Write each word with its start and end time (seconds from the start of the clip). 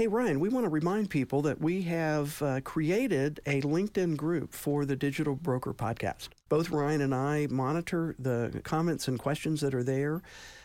Hey, 0.00 0.06
Ryan, 0.06 0.40
we 0.40 0.48
want 0.48 0.64
to 0.64 0.70
remind 0.70 1.10
people 1.10 1.42
that 1.42 1.60
we 1.60 1.82
have 1.82 2.40
uh, 2.40 2.62
created 2.62 3.38
a 3.44 3.60
LinkedIn 3.60 4.16
group 4.16 4.54
for 4.54 4.86
the 4.86 4.96
Digital 4.96 5.34
Broker 5.34 5.74
Podcast. 5.74 6.30
Both 6.48 6.70
Ryan 6.70 7.02
and 7.02 7.14
I 7.14 7.48
monitor 7.50 8.14
the 8.18 8.62
comments 8.64 9.08
and 9.08 9.18
questions 9.18 9.60
that 9.60 9.74
are 9.74 9.82
there. 9.82 10.22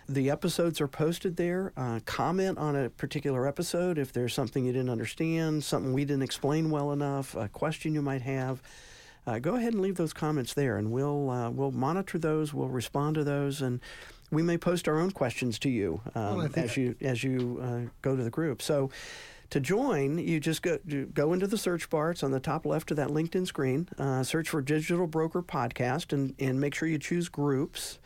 The 0.07 0.29
episodes 0.29 0.79
are 0.79 0.87
posted 0.87 1.35
there. 1.35 1.73
Uh, 1.75 1.99
comment 2.05 2.57
on 2.57 2.77
a 2.77 2.89
particular 2.89 3.45
episode 3.45 3.97
if 3.97 4.13
there's 4.13 4.33
something 4.33 4.63
you 4.63 4.71
didn't 4.71 4.89
understand, 4.89 5.65
something 5.65 5.92
we 5.92 6.06
didn't 6.06 6.24
explain 6.24 6.70
well 6.70 6.94
enough, 6.94 7.36
a 7.36 7.49
question 7.49 7.94
you 7.94 8.02
might 8.02 8.22
have. 8.22 8.62
Uh, 9.28 9.40
go 9.40 9.56
ahead 9.56 9.74
and 9.74 9.81
leave 9.81 9.97
those 9.97 10.13
comments 10.13 10.54
there, 10.54 10.78
and 10.78 10.92
we'll 10.92 11.29
uh, 11.29 11.49
we'll 11.49 11.72
monitor 11.72 12.17
those. 12.17 12.54
We'll 12.54 12.70
respond 12.70 13.15
to 13.15 13.24
those, 13.26 13.62
and 13.62 13.81
we 14.31 14.42
may 14.42 14.57
post 14.57 14.87
our 14.87 14.99
own 14.99 15.12
questions 15.12 15.60
to 15.60 15.69
you 15.69 16.02
um, 16.16 16.38
well, 16.38 16.49
as 16.55 16.77
you 16.77 16.95
as 17.02 17.23
you 17.23 17.59
uh, 17.62 17.89
go 18.02 18.16
to 18.16 18.23
the 18.23 18.31
group. 18.31 18.62
So. 18.62 18.89
To 19.52 19.59
join, 19.59 20.17
you 20.17 20.39
just 20.39 20.63
go 20.63 20.80
go 21.13 21.31
into 21.31 21.45
the 21.45 21.57
search 21.57 21.88
bar. 21.91 22.09
It's 22.09 22.23
on 22.23 22.31
the 22.31 22.39
top 22.39 22.65
left 22.65 22.89
of 22.89 22.98
that 22.98 23.09
LinkedIn 23.09 23.45
screen. 23.45 23.88
Uh, 23.98 24.23
search 24.23 24.49
for 24.49 24.59
Digital 24.59 25.05
Broker 25.05 25.43
Podcast 25.43 26.11
and, 26.13 26.34
and 26.39 26.59
make 26.59 26.73
sure 26.73 26.88
you 26.88 26.98
choose 26.98 27.29
groups 27.29 27.99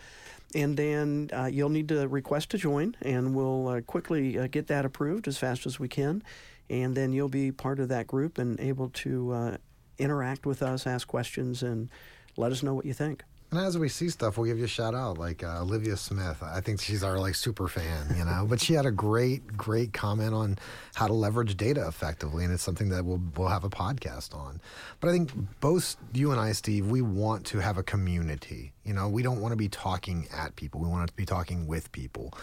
and 0.56 0.78
then 0.78 1.30
uh, 1.34 1.46
you'll 1.46 1.70
need 1.70 1.90
to 1.90 2.08
request 2.08 2.50
to 2.52 2.58
join, 2.58 2.96
and 3.02 3.36
we'll 3.36 3.68
uh, 3.68 3.82
quickly 3.82 4.38
uh, 4.38 4.48
get 4.48 4.68
that 4.68 4.86
approved 4.86 5.28
as 5.28 5.38
fast 5.38 5.66
as 5.66 5.80
we 5.80 5.88
can, 5.88 6.24
and 6.70 6.96
then 6.96 7.14
you'll 7.14 7.30
be 7.30 7.52
part 7.52 7.80
of 7.80 7.90
that 7.90 8.08
group 8.08 8.38
and 8.38 8.60
able 8.60 8.90
to 8.90 9.32
uh, 9.32 9.58
interact 9.98 10.46
with 10.46 10.64
us, 10.64 10.88
ask 10.88 11.08
questions, 11.08 11.62
and 11.62 11.90
let 12.38 12.52
us 12.52 12.64
know 12.64 12.74
what 12.74 12.86
you 12.86 12.94
think. 12.94 13.24
And 13.52 13.60
as 13.60 13.80
we 13.80 13.90
see 13.90 14.10
stuff, 14.10 14.38
we'll 14.38 14.46
give 14.46 14.60
you 14.60 14.66
a 14.66 14.68
shout 14.68 14.94
out. 14.94 15.18
Like 15.18 15.44
uh, 15.44 15.62
Olivia 15.62 15.98
Smith, 15.98 16.44
I 16.44 16.62
think 16.62 16.80
she's 16.80 17.04
our 17.04 17.18
like 17.18 17.34
super 17.34 17.68
fan, 17.68 18.16
you 18.16 18.24
know. 18.24 18.46
but 18.48 18.62
she 18.62 18.74
had 18.74 18.86
a 18.86 18.92
great, 18.92 19.58
great 19.58 19.92
comment 19.92 20.36
on 20.36 20.60
how 20.94 21.08
to 21.08 21.14
leverage 21.14 21.58
data 21.58 21.88
effectively, 21.88 22.44
and 22.44 22.54
it's 22.54 22.62
something 22.62 22.90
that 22.90 23.06
we'll 23.06 23.22
we'll 23.36 23.48
have 23.48 23.64
a 23.64 23.70
podcast 23.70 24.36
on. 24.36 24.62
But 25.00 25.10
I 25.10 25.14
think 25.14 25.32
both 25.62 25.98
you 26.14 26.30
and 26.30 26.40
I, 26.40 26.52
Steve, 26.52 26.92
we 26.92 27.02
want 27.02 27.48
to 27.48 27.58
have 27.58 27.78
a 27.78 27.84
community. 27.84 28.74
You 28.84 28.94
know, 28.94 29.10
we 29.10 29.24
don't 29.24 29.42
want 29.42 29.52
to 29.52 29.58
be 29.58 29.70
talking 29.70 30.28
at 30.32 30.56
people. 30.56 30.82
We 30.82 30.88
want 30.88 31.08
to 31.08 31.16
be 31.16 31.26
talking 31.26 31.66
with 31.66 31.92
people, 31.92 32.34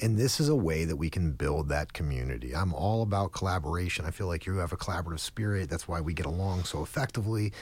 and 0.00 0.16
this 0.16 0.38
is 0.38 0.48
a 0.48 0.56
way 0.56 0.84
that 0.84 0.96
we 0.96 1.10
can 1.10 1.32
build 1.32 1.70
that 1.70 1.92
community. 1.92 2.54
I'm 2.54 2.72
all 2.72 3.02
about 3.02 3.32
collaboration. 3.32 4.04
I 4.04 4.12
feel 4.12 4.28
like 4.28 4.46
you 4.46 4.58
have 4.58 4.72
a 4.72 4.76
collaborative 4.76 5.20
spirit. 5.20 5.68
That's 5.68 5.88
why 5.88 6.00
we 6.00 6.14
get 6.14 6.26
along 6.26 6.64
so 6.64 6.84
effectively 6.84 7.52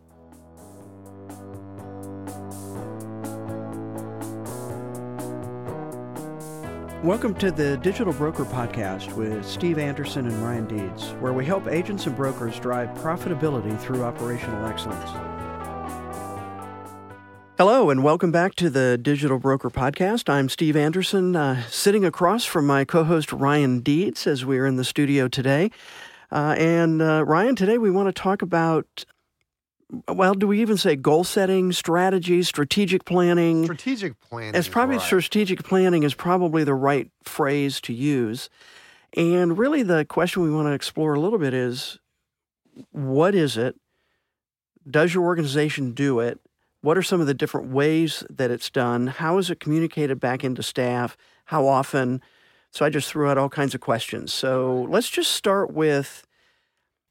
Welcome 7.03 7.33
to 7.37 7.51
the 7.51 7.79
Digital 7.79 8.13
Broker 8.13 8.45
Podcast 8.45 9.15
with 9.15 9.47
Steve 9.47 9.79
Anderson 9.79 10.27
and 10.27 10.37
Ryan 10.45 10.67
Deeds, 10.67 11.13
where 11.13 11.33
we 11.33 11.47
help 11.47 11.67
agents 11.67 12.07
and 12.07 12.15
brokers 12.15 12.61
drive 12.61 12.91
profitability 12.91 13.81
through 13.81 14.03
operational 14.03 14.67
excellence. 14.67 15.11
Hello, 17.57 17.89
and 17.89 18.05
welcome 18.05 18.31
back 18.31 18.55
to 18.57 18.69
the 18.69 18.99
Digital 18.99 19.39
Broker 19.39 19.71
Podcast. 19.71 20.29
I'm 20.29 20.51
Steve 20.51 20.77
Anderson, 20.77 21.35
uh, 21.35 21.63
sitting 21.71 22.05
across 22.05 22.45
from 22.45 22.67
my 22.67 22.85
co 22.85 23.05
host 23.05 23.33
Ryan 23.33 23.81
Deeds 23.81 24.27
as 24.27 24.45
we're 24.45 24.67
in 24.67 24.77
the 24.77 24.85
studio 24.85 25.27
today. 25.27 25.71
Uh, 26.31 26.55
and 26.59 27.01
uh, 27.01 27.25
Ryan, 27.25 27.57
today 27.57 27.79
we 27.79 27.91
want 27.91 28.15
to 28.15 28.23
talk 28.23 28.43
about 28.43 29.07
well, 30.09 30.35
do 30.35 30.47
we 30.47 30.61
even 30.61 30.77
say 30.77 30.97
goal 30.97 31.25
setting, 31.25 31.73
strategy, 31.73 32.43
strategic 32.43 33.05
planning? 33.05 33.65
Strategic 33.65 34.21
planning. 34.21 34.55
It's 34.55 34.69
probably 34.69 34.97
right. 34.97 35.05
strategic 35.05 35.65
planning 35.65 36.03
is 36.03 36.15
probably 36.15 36.65
the 36.65 36.75
right 36.75 37.11
phrase 37.25 37.81
to 37.83 37.93
use. 37.93 38.49
And 39.17 39.59
really, 39.59 39.83
the 39.83 40.05
question 40.05 40.43
we 40.43 40.51
want 40.51 40.69
to 40.69 40.73
explore 40.73 41.15
a 41.15 41.21
little 41.21 41.39
bit 41.39 41.55
is 41.55 41.99
what 42.93 43.35
is 43.35 43.57
it? 43.57 43.75
Does 44.89 45.13
your 45.13 45.25
organization 45.25 45.93
do 45.93 46.21
it? 46.21 46.39
What 46.83 46.97
are 46.97 47.03
some 47.03 47.21
of 47.21 47.27
the 47.27 47.35
different 47.35 47.71
ways 47.71 48.25
that 48.31 48.51
it's 48.51 48.71
done? 48.71 49.09
How 49.09 49.39
is 49.39 49.51
it 49.51 49.61
communicated 49.61 50.21
back 50.21 50.45
into 50.45 50.63
staff? 50.63 51.17
How 51.47 51.67
often? 51.67 52.23
So 52.71 52.87
I 52.87 52.91
just 52.91 53.11
threw 53.11 53.29
out 53.29 53.37
all 53.37 53.49
kinds 53.49 53.75
of 53.75 53.81
questions. 53.81 54.33
So 54.33 54.87
let's 54.89 55.11
just 55.11 55.33
start 55.33 55.73
with 55.73 56.27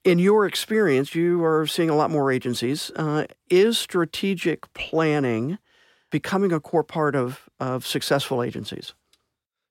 in 0.04 0.20
your 0.20 0.46
experience, 0.46 1.14
you 1.14 1.44
are 1.44 1.68
seeing 1.68 1.90
a 1.90 1.96
lot 1.96 2.10
more 2.12 2.32
agencies. 2.32 2.92
Uh, 2.96 3.26
is 3.50 3.78
strategic 3.78 4.72
planning 4.74 5.58
becoming 6.10 6.52
a 6.52 6.60
core 6.60 6.84
part 6.84 7.16
of, 7.16 7.50
of 7.60 7.86
successful 7.86 8.42
agencies? 8.42 8.94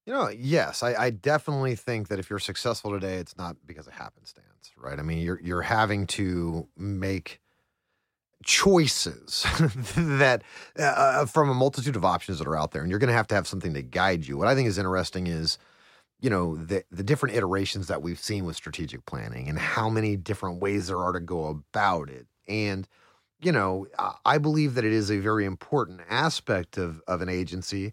You 0.06 0.12
know, 0.14 0.28
yes, 0.28 0.82
I, 0.82 0.94
I, 0.94 1.10
definitely 1.10 1.74
think 1.74 2.08
that 2.08 2.18
if 2.18 2.30
you're 2.30 2.38
successful 2.38 2.90
today, 2.90 3.16
it's 3.16 3.36
not 3.36 3.56
because 3.66 3.86
of 3.86 3.92
happenstance, 3.92 4.72
right? 4.78 4.98
I 4.98 5.02
mean, 5.02 5.18
you're 5.18 5.38
you're 5.42 5.60
having 5.60 6.06
to 6.06 6.66
make 6.78 7.42
choices 8.42 9.44
that 9.96 10.44
uh, 10.78 10.82
uh, 10.82 11.26
from 11.26 11.50
a 11.50 11.54
multitude 11.54 11.94
of 11.94 12.06
options 12.06 12.38
that 12.38 12.48
are 12.48 12.56
out 12.56 12.70
there, 12.70 12.80
and 12.80 12.90
you're 12.90 12.98
going 12.98 13.08
to 13.08 13.14
have 13.14 13.26
to 13.28 13.34
have 13.34 13.46
something 13.46 13.74
to 13.74 13.82
guide 13.82 14.26
you. 14.26 14.38
What 14.38 14.48
I 14.48 14.54
think 14.54 14.66
is 14.66 14.78
interesting 14.78 15.26
is 15.26 15.58
you 16.20 16.30
know 16.30 16.56
the 16.56 16.84
the 16.90 17.02
different 17.02 17.36
iterations 17.36 17.86
that 17.88 18.02
we've 18.02 18.18
seen 18.18 18.44
with 18.44 18.56
strategic 18.56 19.04
planning 19.06 19.48
and 19.48 19.58
how 19.58 19.88
many 19.88 20.16
different 20.16 20.60
ways 20.60 20.88
there 20.88 20.98
are 20.98 21.12
to 21.12 21.20
go 21.20 21.46
about 21.46 22.10
it. 22.10 22.26
And 22.48 22.88
you 23.40 23.52
know 23.52 23.86
i 24.24 24.38
believe 24.38 24.74
that 24.74 24.84
it 24.84 24.92
is 24.92 25.10
a 25.10 25.18
very 25.18 25.44
important 25.44 26.00
aspect 26.10 26.78
of 26.78 27.00
of 27.08 27.22
an 27.22 27.28
agency. 27.28 27.92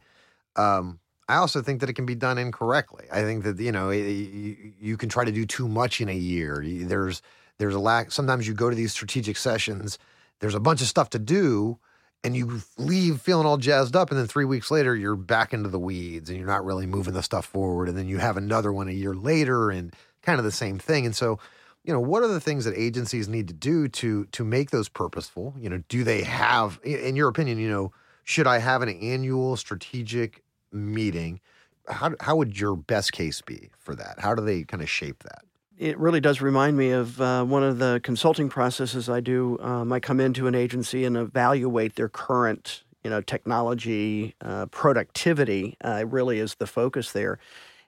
Um, 0.55 0.99
i 1.29 1.35
also 1.37 1.61
think 1.61 1.81
that 1.81 1.89
it 1.89 1.93
can 1.93 2.05
be 2.05 2.15
done 2.15 2.37
incorrectly. 2.37 3.05
I 3.11 3.21
think 3.23 3.43
that 3.43 3.59
you 3.59 3.71
know 3.71 3.89
you, 3.91 4.73
you 4.79 4.97
can 4.97 5.09
try 5.09 5.25
to 5.25 5.31
do 5.31 5.45
too 5.45 5.67
much 5.67 6.01
in 6.01 6.09
a 6.09 6.15
year. 6.15 6.63
There's 6.65 7.21
there's 7.59 7.75
a 7.75 7.79
lack 7.79 8.11
sometimes 8.11 8.47
you 8.47 8.53
go 8.53 8.69
to 8.69 8.75
these 8.75 8.91
strategic 8.91 9.37
sessions 9.37 9.97
there's 10.39 10.55
a 10.55 10.59
bunch 10.59 10.81
of 10.81 10.87
stuff 10.87 11.09
to 11.11 11.19
do 11.19 11.79
and 12.25 12.35
you 12.35 12.61
leave 12.77 13.21
feeling 13.21 13.45
all 13.45 13.57
jazzed 13.57 13.95
up 13.95 14.09
and 14.09 14.19
then 14.19 14.25
three 14.25 14.45
weeks 14.45 14.71
later 14.71 14.95
you're 14.95 15.15
back 15.15 15.53
into 15.53 15.69
the 15.69 15.79
weeds 15.79 16.29
and 16.29 16.37
you're 16.39 16.47
not 16.47 16.65
really 16.65 16.87
moving 16.87 17.13
the 17.13 17.21
stuff 17.21 17.45
forward 17.45 17.87
and 17.87 17.97
then 17.97 18.07
you 18.07 18.17
have 18.17 18.35
another 18.35 18.73
one 18.73 18.87
a 18.87 18.91
year 18.91 19.13
later 19.13 19.69
and 19.69 19.93
kind 20.23 20.39
of 20.39 20.43
the 20.43 20.51
same 20.51 20.79
thing. 20.79 21.05
And 21.05 21.15
so 21.15 21.39
you 21.83 21.93
know 21.93 21.99
what 21.99 22.23
are 22.23 22.27
the 22.27 22.39
things 22.39 22.65
that 22.65 22.75
agencies 22.75 23.29
need 23.29 23.47
to 23.47 23.53
do 23.53 23.87
to 23.87 24.25
to 24.25 24.43
make 24.43 24.71
those 24.71 24.89
purposeful? 24.89 25.53
You 25.59 25.69
know 25.69 25.83
do 25.87 26.03
they 26.03 26.23
have 26.23 26.79
in 26.83 27.15
your 27.15 27.29
opinion 27.29 27.59
you 27.59 27.69
know 27.69 27.93
should 28.23 28.47
i 28.47 28.57
have 28.57 28.81
an 28.81 28.89
annual 28.89 29.55
strategic 29.55 30.43
meeting? 30.71 31.39
How, 31.87 32.15
how 32.19 32.35
would 32.37 32.59
your 32.59 32.75
best 32.75 33.11
case 33.11 33.41
be 33.41 33.69
for 33.77 33.93
that? 33.93 34.19
How 34.19 34.33
do 34.33 34.43
they 34.43 34.63
kind 34.63 34.81
of 34.81 34.89
shape 34.89 35.21
that 35.21 35.43
it 35.77 35.97
really 35.97 36.21
does 36.21 36.41
remind 36.41 36.77
me 36.77 36.91
of 36.91 37.19
uh, 37.19 37.43
one 37.43 37.63
of 37.63 37.79
the 37.79 37.99
consulting 38.03 38.49
processes 38.49 39.09
I 39.09 39.19
do. 39.19 39.59
Um, 39.59 39.91
I 39.91 39.99
come 39.99 40.19
into 40.19 40.47
an 40.47 40.55
agency 40.55 41.05
and 41.05 41.17
evaluate 41.17 41.95
their 41.95 42.09
current 42.09 42.83
you 43.05 43.11
know, 43.11 43.21
technology, 43.21 44.33
uh, 44.41 44.65
productivity 44.65 45.77
uh, 45.83 46.03
really 46.07 46.39
is 46.39 46.55
the 46.55 46.65
focus 46.65 47.11
there. 47.11 47.37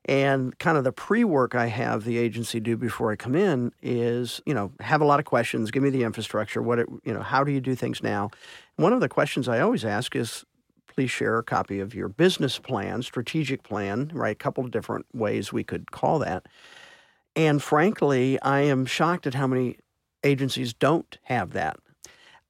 And 0.05 0.57
kind 0.59 0.77
of 0.77 0.83
the 0.83 0.91
pre 0.91 1.23
work 1.23 1.55
I 1.55 1.65
have 1.65 2.03
the 2.03 2.19
agency 2.19 2.59
do 2.59 2.77
before 2.77 3.11
I 3.11 3.15
come 3.15 3.33
in 3.33 3.71
is, 3.81 4.41
you 4.45 4.53
know, 4.53 4.71
have 4.79 5.01
a 5.01 5.05
lot 5.05 5.19
of 5.19 5.25
questions, 5.25 5.71
give 5.71 5.81
me 5.81 5.89
the 5.89 6.03
infrastructure, 6.03 6.61
what, 6.61 6.77
it, 6.77 6.87
you 7.03 7.11
know, 7.11 7.23
how 7.23 7.43
do 7.43 7.51
you 7.51 7.59
do 7.59 7.73
things 7.73 8.03
now? 8.03 8.29
One 8.75 8.93
of 8.93 9.01
the 9.01 9.09
questions 9.09 9.47
I 9.47 9.59
always 9.59 9.83
ask 9.83 10.15
is, 10.15 10.45
please 10.87 11.09
share 11.09 11.39
a 11.39 11.43
copy 11.43 11.79
of 11.79 11.95
your 11.95 12.09
business 12.09 12.59
plan, 12.59 13.01
strategic 13.01 13.63
plan, 13.63 14.11
right? 14.13 14.33
A 14.33 14.35
couple 14.35 14.63
of 14.63 14.69
different 14.69 15.07
ways 15.13 15.51
we 15.51 15.63
could 15.63 15.89
call 15.89 16.19
that. 16.19 16.45
And 17.37 17.61
frankly, 17.61 18.41
I 18.41 18.61
am 18.61 18.85
shocked 18.85 19.27
at 19.27 19.35
how 19.35 19.47
many 19.47 19.77
agencies 20.23 20.73
don't 20.73 21.17
have 21.23 21.53
that. 21.53 21.77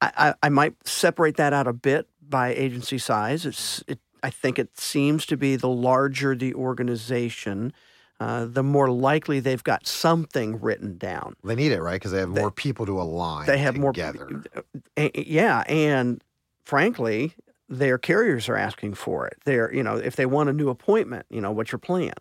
I, 0.00 0.10
I, 0.16 0.34
I 0.44 0.48
might 0.48 0.74
separate 0.88 1.36
that 1.36 1.52
out 1.52 1.66
a 1.66 1.72
bit 1.72 2.08
by 2.26 2.54
agency 2.54 2.98
size. 2.98 3.46
It's 3.46 3.84
it 3.86 4.00
I 4.22 4.30
think 4.30 4.58
it 4.58 4.78
seems 4.78 5.26
to 5.26 5.36
be 5.36 5.56
the 5.56 5.68
larger 5.68 6.34
the 6.34 6.54
organization, 6.54 7.72
uh, 8.18 8.46
the 8.46 8.62
more 8.62 8.90
likely 8.90 9.38
they've 9.40 9.62
got 9.62 9.86
something 9.86 10.60
written 10.60 10.98
down. 10.98 11.36
They 11.44 11.54
need 11.54 11.70
it, 11.70 11.80
right? 11.80 11.94
Because 11.94 12.12
they 12.12 12.20
have 12.20 12.30
more 12.30 12.50
people 12.50 12.86
to 12.86 13.00
align. 13.00 13.46
They 13.46 13.58
have 13.58 13.74
together. 13.74 14.42
more. 14.54 14.64
Uh, 14.96 15.08
yeah, 15.14 15.62
and 15.68 16.22
frankly, 16.64 17.34
their 17.68 17.98
carriers 17.98 18.48
are 18.48 18.56
asking 18.56 18.94
for 18.94 19.26
it. 19.26 19.36
They're, 19.44 19.72
you 19.72 19.82
know, 19.82 19.96
if 19.96 20.16
they 20.16 20.26
want 20.26 20.48
a 20.48 20.52
new 20.52 20.68
appointment, 20.68 21.26
you 21.30 21.40
know, 21.40 21.52
what's 21.52 21.70
your 21.70 21.78
plan, 21.78 22.14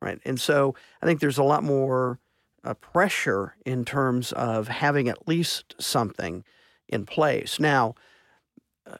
right? 0.00 0.18
And 0.24 0.40
so 0.40 0.74
I 1.02 1.06
think 1.06 1.20
there's 1.20 1.38
a 1.38 1.44
lot 1.44 1.62
more 1.62 2.18
uh, 2.64 2.74
pressure 2.74 3.56
in 3.64 3.84
terms 3.84 4.32
of 4.32 4.68
having 4.68 5.08
at 5.08 5.28
least 5.28 5.74
something 5.78 6.44
in 6.88 7.06
place. 7.06 7.58
Now, 7.60 7.94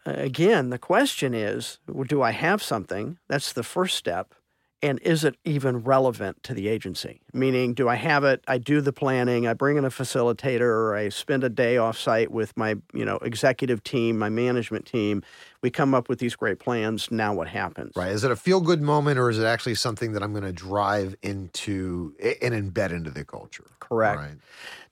again, 0.05 0.71
the 0.71 0.79
question 0.79 1.35
is 1.35 1.79
do 2.09 2.23
I 2.23 2.31
have 2.31 2.63
something? 2.63 3.19
That's 3.29 3.53
the 3.53 3.63
first 3.63 3.97
step. 3.97 4.35
And 4.83 4.99
is 5.01 5.25
it 5.25 5.37
even 5.45 5.79
relevant 5.79 6.43
to 6.45 6.55
the 6.55 6.69
agency? 6.69 7.21
Meaning, 7.35 7.75
do 7.75 7.89
I 7.89 7.97
have 7.97 8.25
it? 8.25 8.43
I 8.49 8.57
do 8.57 8.81
the 8.81 8.95
planning, 8.95 9.47
I 9.47 9.53
bring 9.53 9.77
in 9.77 9.85
a 9.85 9.91
facilitator, 9.91 10.63
or 10.63 10.97
I 10.97 11.11
spend 11.11 11.45
a 11.45 11.51
day 11.51 11.77
off 11.77 11.99
site 11.99 12.31
with 12.31 12.57
my 12.57 12.77
you 12.95 13.05
know 13.05 13.17
executive 13.17 13.85
team, 13.85 14.19
my 14.19 14.31
management 14.31 14.87
team. 14.87 15.23
We 15.63 15.71
come 15.71 15.95
up 15.95 16.09
with 16.09 16.19
these 16.19 16.35
great 16.35 16.59
plans. 16.59 17.11
Now, 17.11 17.35
what 17.35 17.49
happens? 17.49 17.93
Right. 17.95 18.11
Is 18.11 18.25
it 18.25 18.31
a 18.31 18.37
feel 18.37 18.63
good 18.63 18.81
moment, 18.81 19.19
or 19.19 19.29
is 19.29 19.39
it 19.39 19.45
actually 19.45 19.75
something 19.75 20.13
that 20.13 20.23
I'm 20.23 20.33
going 20.33 20.45
to 20.45 20.53
drive 20.53 21.15
into 21.23 22.15
and 22.21 22.55
embed 22.55 22.91
into 22.91 23.11
the 23.11 23.25
culture? 23.25 23.67
Correct. 23.81 24.19
Right. 24.19 24.37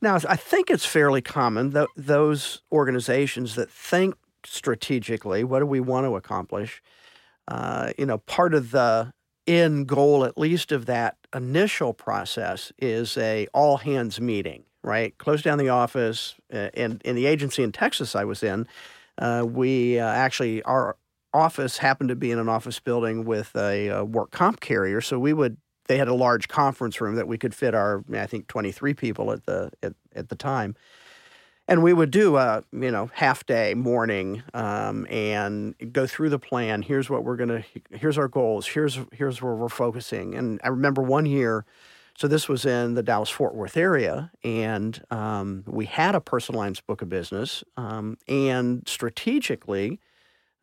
Now, 0.02 0.16
I 0.28 0.36
think 0.36 0.70
it's 0.70 0.84
fairly 0.84 1.22
common 1.22 1.70
that 1.70 1.88
those 1.96 2.60
organizations 2.70 3.54
that 3.54 3.70
think 3.70 4.16
strategically. 4.44 5.44
What 5.44 5.60
do 5.60 5.66
we 5.66 5.80
want 5.80 6.06
to 6.06 6.16
accomplish? 6.16 6.82
Uh, 7.46 7.92
you 7.96 8.04
know, 8.04 8.18
part 8.18 8.52
of 8.52 8.72
the 8.72 9.12
end 9.48 9.88
goal, 9.88 10.24
at 10.24 10.38
least 10.38 10.70
of 10.72 10.86
that 10.86 11.16
initial 11.34 11.92
process, 11.92 12.72
is 12.78 13.16
a 13.16 13.48
all 13.52 13.78
hands 13.78 14.20
meeting. 14.20 14.64
Right, 14.84 15.16
close 15.18 15.42
down 15.42 15.58
the 15.58 15.70
office. 15.70 16.36
Uh, 16.52 16.70
and 16.74 17.02
in 17.04 17.16
the 17.16 17.26
agency 17.26 17.62
in 17.62 17.72
Texas 17.72 18.14
I 18.14 18.24
was 18.24 18.42
in, 18.42 18.66
uh, 19.18 19.44
we 19.46 19.98
uh, 19.98 20.06
actually 20.06 20.62
our 20.62 20.96
office 21.34 21.78
happened 21.78 22.08
to 22.08 22.16
be 22.16 22.30
in 22.30 22.38
an 22.38 22.48
office 22.48 22.78
building 22.78 23.24
with 23.24 23.54
a, 23.56 23.88
a 23.88 24.04
work 24.04 24.30
comp 24.30 24.60
carrier, 24.60 25.00
so 25.00 25.18
we 25.18 25.32
would 25.32 25.56
they 25.88 25.98
had 25.98 26.08
a 26.08 26.14
large 26.14 26.48
conference 26.48 27.00
room 27.00 27.16
that 27.16 27.26
we 27.26 27.36
could 27.36 27.54
fit 27.54 27.74
our 27.74 28.04
I 28.14 28.26
think 28.26 28.46
23 28.46 28.94
people 28.94 29.32
at 29.32 29.44
the 29.46 29.70
at, 29.82 29.94
at 30.14 30.28
the 30.28 30.36
time 30.36 30.76
and 31.68 31.82
we 31.82 31.92
would 31.92 32.10
do 32.10 32.36
a 32.36 32.64
you 32.72 32.90
know 32.90 33.10
half 33.12 33.46
day 33.46 33.74
morning 33.74 34.42
um, 34.54 35.06
and 35.08 35.74
go 35.92 36.06
through 36.06 36.30
the 36.30 36.38
plan. 36.38 36.82
Here's 36.82 37.08
what 37.08 37.22
we're 37.22 37.36
going 37.36 37.50
to 37.50 37.64
here's 37.90 38.18
our 38.18 38.28
goals. 38.28 38.66
Here's 38.66 38.98
here's 39.12 39.40
where 39.40 39.54
we're 39.54 39.68
focusing. 39.68 40.34
And 40.34 40.60
i 40.64 40.68
remember 40.68 41.02
one 41.02 41.26
year 41.26 41.64
so 42.16 42.26
this 42.26 42.48
was 42.48 42.66
in 42.66 42.94
the 42.94 43.02
dallas 43.02 43.30
fort 43.30 43.54
worth 43.54 43.76
area 43.76 44.32
and 44.42 45.04
um, 45.10 45.62
we 45.66 45.84
had 45.84 46.14
a 46.16 46.20
personal 46.20 46.60
lines 46.60 46.80
book 46.80 47.02
of 47.02 47.08
business 47.08 47.62
um, 47.76 48.16
and 48.26 48.82
strategically 48.88 50.00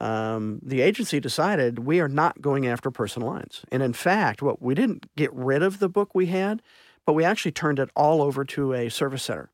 um, 0.02 0.60
the 0.62 0.82
agency 0.82 1.22
decided 1.22 1.80
we 1.80 2.02
are 2.02 2.10
not 2.10 2.42
going 2.42 2.68
after 2.68 2.92
personal 2.92 3.30
lines. 3.30 3.64
And 3.72 3.82
in 3.82 3.94
fact 3.94 4.42
what 4.42 4.62
we 4.62 4.74
didn't 4.76 5.16
get 5.16 5.34
rid 5.34 5.64
of 5.64 5.80
the 5.80 5.88
book 5.88 6.14
we 6.16 6.26
had 6.26 6.62
but 7.06 7.14
we 7.14 7.24
actually 7.24 7.52
turned 7.52 7.78
it 7.78 7.90
all 7.96 8.22
over 8.22 8.44
to 8.44 8.74
a 8.74 8.90
service 8.90 9.24
center 9.24 9.52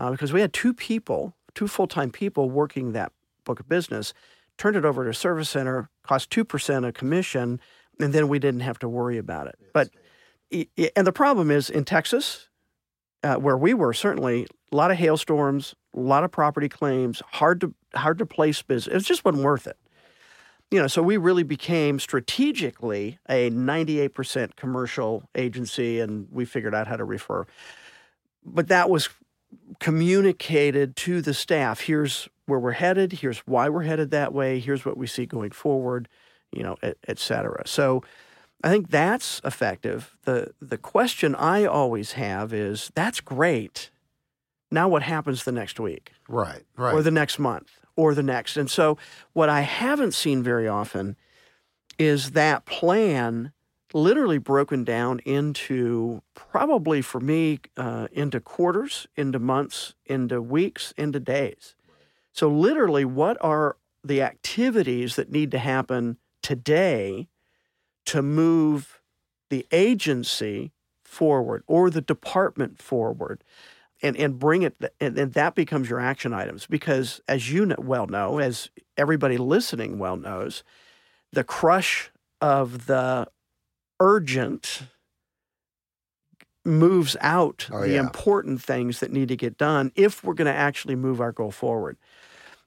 uh, 0.00 0.10
because 0.10 0.32
we 0.32 0.40
had 0.40 0.52
two 0.52 0.72
people, 0.72 1.36
two 1.54 1.68
full 1.68 1.86
time 1.86 2.10
people 2.10 2.50
working 2.50 2.92
that 2.92 3.12
book 3.44 3.60
of 3.60 3.68
business, 3.68 4.14
turned 4.56 4.76
it 4.76 4.84
over 4.84 5.04
to 5.04 5.10
a 5.10 5.14
service 5.14 5.50
center, 5.50 5.90
cost 6.02 6.30
2% 6.30 6.88
a 6.88 6.92
commission, 6.92 7.60
and 8.00 8.12
then 8.12 8.26
we 8.28 8.38
didn't 8.38 8.60
have 8.60 8.78
to 8.78 8.88
worry 8.88 9.18
about 9.18 9.46
it. 9.46 9.58
But, 9.72 9.90
and 10.96 11.06
the 11.06 11.12
problem 11.12 11.50
is 11.50 11.68
in 11.68 11.84
Texas, 11.84 12.48
uh, 13.22 13.36
where 13.36 13.56
we 13.56 13.74
were, 13.74 13.92
certainly 13.92 14.46
a 14.72 14.76
lot 14.76 14.90
of 14.90 14.96
hailstorms, 14.96 15.74
a 15.94 16.00
lot 16.00 16.24
of 16.24 16.30
property 16.30 16.68
claims, 16.68 17.22
hard 17.32 17.60
to, 17.60 17.74
hard 17.94 18.18
to 18.18 18.26
place 18.26 18.62
business. 18.62 19.02
It 19.02 19.06
just 19.06 19.24
wasn't 19.24 19.44
worth 19.44 19.66
it. 19.66 19.76
You 20.70 20.80
know, 20.80 20.86
so 20.86 21.02
we 21.02 21.16
really 21.16 21.42
became 21.42 21.98
strategically 21.98 23.18
a 23.28 23.50
98% 23.50 24.56
commercial 24.56 25.24
agency 25.34 26.00
and 26.00 26.28
we 26.30 26.44
figured 26.44 26.74
out 26.74 26.86
how 26.86 26.96
to 26.96 27.04
refer. 27.04 27.44
But 28.44 28.68
that 28.68 28.88
was 28.88 29.08
communicated 29.78 30.94
to 30.96 31.22
the 31.22 31.34
staff 31.34 31.80
here's 31.80 32.28
where 32.46 32.58
we're 32.58 32.72
headed 32.72 33.12
here's 33.12 33.38
why 33.40 33.68
we're 33.68 33.82
headed 33.82 34.10
that 34.10 34.32
way 34.32 34.58
here's 34.58 34.84
what 34.84 34.96
we 34.96 35.06
see 35.06 35.24
going 35.26 35.50
forward 35.50 36.08
you 36.52 36.62
know 36.62 36.76
et, 36.82 36.96
et 37.06 37.18
cetera. 37.18 37.66
So 37.66 38.02
i 38.62 38.68
think 38.68 38.90
that's 38.90 39.40
effective. 39.44 40.16
The 40.24 40.52
the 40.60 40.78
question 40.78 41.34
i 41.34 41.64
always 41.64 42.12
have 42.12 42.52
is 42.52 42.90
that's 42.94 43.20
great. 43.20 43.90
Now 44.70 44.88
what 44.88 45.02
happens 45.02 45.44
the 45.44 45.52
next 45.52 45.80
week? 45.80 46.12
Right 46.28 46.62
right 46.76 46.94
or 46.94 47.02
the 47.02 47.10
next 47.10 47.38
month? 47.38 47.70
Or 47.96 48.14
the 48.14 48.22
next. 48.22 48.56
And 48.56 48.70
so 48.70 48.98
what 49.32 49.48
i 49.48 49.62
haven't 49.62 50.14
seen 50.14 50.42
very 50.42 50.68
often 50.68 51.16
is 51.98 52.32
that 52.32 52.64
plan 52.64 53.52
literally 53.92 54.38
broken 54.38 54.84
down 54.84 55.18
into 55.20 56.22
probably 56.34 57.02
for 57.02 57.20
me 57.20 57.60
uh, 57.76 58.08
into 58.12 58.40
quarters, 58.40 59.06
into 59.16 59.38
months, 59.38 59.94
into 60.06 60.40
weeks, 60.40 60.92
into 60.96 61.20
days. 61.20 61.74
So, 62.32 62.48
literally, 62.48 63.04
what 63.04 63.36
are 63.40 63.76
the 64.04 64.22
activities 64.22 65.16
that 65.16 65.30
need 65.30 65.50
to 65.50 65.58
happen 65.58 66.18
today 66.42 67.28
to 68.06 68.22
move 68.22 69.00
the 69.50 69.66
agency 69.72 70.72
forward 71.04 71.64
or 71.66 71.90
the 71.90 72.00
department 72.00 72.80
forward? 72.80 73.42
And, 74.02 74.16
and 74.16 74.38
bring 74.38 74.62
it, 74.62 74.76
and, 74.98 75.18
and 75.18 75.34
that 75.34 75.54
becomes 75.54 75.90
your 75.90 76.00
action 76.00 76.32
items. 76.32 76.66
Because 76.66 77.20
as 77.28 77.52
you 77.52 77.66
know, 77.66 77.76
well 77.78 78.06
know, 78.06 78.38
as 78.38 78.70
everybody 78.96 79.36
listening 79.36 79.98
well 79.98 80.16
knows, 80.16 80.64
the 81.32 81.44
crush 81.44 82.10
of 82.40 82.86
the 82.86 83.28
urgent 84.00 84.82
moves 86.64 87.16
out 87.20 87.68
oh, 87.72 87.80
the 87.80 87.92
yeah. 87.92 88.00
important 88.00 88.62
things 88.62 89.00
that 89.00 89.12
need 89.12 89.28
to 89.28 89.36
get 89.36 89.56
done 89.56 89.92
if 89.94 90.22
we're 90.24 90.34
going 90.34 90.52
to 90.52 90.58
actually 90.58 90.96
move 90.96 91.20
our 91.20 91.32
goal 91.32 91.50
forward. 91.50 91.96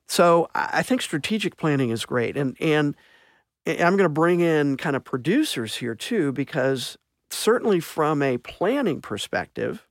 So 0.08 0.50
I 0.54 0.84
think 0.84 1.02
strategic 1.02 1.58
planning 1.58 1.90
is 1.90 2.06
great. 2.06 2.36
And, 2.36 2.56
and 2.60 2.96
I'm 3.68 3.96
going 3.96 4.00
to 4.00 4.10
bring 4.10 4.40
in 4.40 4.78
kind 4.78 4.96
of 4.96 5.04
producers 5.04 5.76
here 5.76 5.96
too, 5.96 6.32
because 6.32 6.98
certainly 7.30 7.80
from 7.80 8.22
a 8.22 8.38
planning 8.38 9.02
perspective, 9.02 9.88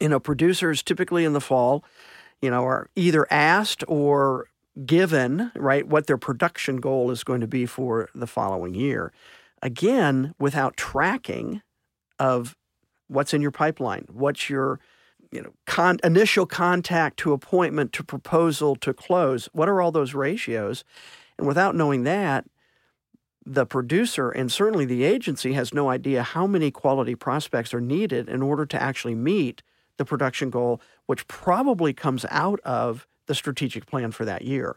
you 0.00 0.08
know, 0.08 0.18
producers 0.18 0.82
typically 0.82 1.24
in 1.24 1.32
the 1.32 1.40
fall, 1.40 1.84
you 2.40 2.50
know, 2.50 2.64
are 2.64 2.88
either 2.96 3.26
asked 3.30 3.84
or 3.86 4.48
given, 4.84 5.52
right, 5.54 5.86
what 5.86 6.06
their 6.06 6.18
production 6.18 6.78
goal 6.78 7.10
is 7.10 7.24
going 7.24 7.40
to 7.40 7.46
be 7.46 7.66
for 7.66 8.08
the 8.14 8.26
following 8.26 8.74
year 8.74 9.12
again, 9.62 10.34
without 10.38 10.76
tracking 10.76 11.62
of 12.18 12.56
what's 13.08 13.32
in 13.32 13.42
your 13.42 13.50
pipeline, 13.50 14.06
what's 14.10 14.50
your 14.50 14.80
you 15.30 15.40
know 15.42 15.52
con- 15.66 15.98
initial 16.04 16.46
contact 16.46 17.16
to 17.18 17.32
appointment 17.32 17.92
to 17.94 18.04
proposal 18.04 18.76
to 18.76 18.92
close. 18.92 19.48
What 19.52 19.68
are 19.68 19.80
all 19.80 19.90
those 19.90 20.14
ratios? 20.14 20.84
And 21.38 21.46
without 21.46 21.74
knowing 21.74 22.04
that, 22.04 22.44
the 23.44 23.66
producer 23.66 24.30
and 24.30 24.52
certainly 24.52 24.84
the 24.84 25.02
agency 25.02 25.54
has 25.54 25.74
no 25.74 25.88
idea 25.88 26.22
how 26.22 26.46
many 26.46 26.70
quality 26.70 27.14
prospects 27.14 27.74
are 27.74 27.80
needed 27.80 28.28
in 28.28 28.42
order 28.42 28.66
to 28.66 28.80
actually 28.80 29.14
meet 29.14 29.62
the 29.96 30.04
production 30.04 30.50
goal, 30.50 30.80
which 31.06 31.26
probably 31.26 31.92
comes 31.92 32.24
out 32.30 32.60
of 32.60 33.06
the 33.26 33.34
strategic 33.34 33.86
plan 33.86 34.12
for 34.12 34.24
that 34.24 34.42
year. 34.42 34.76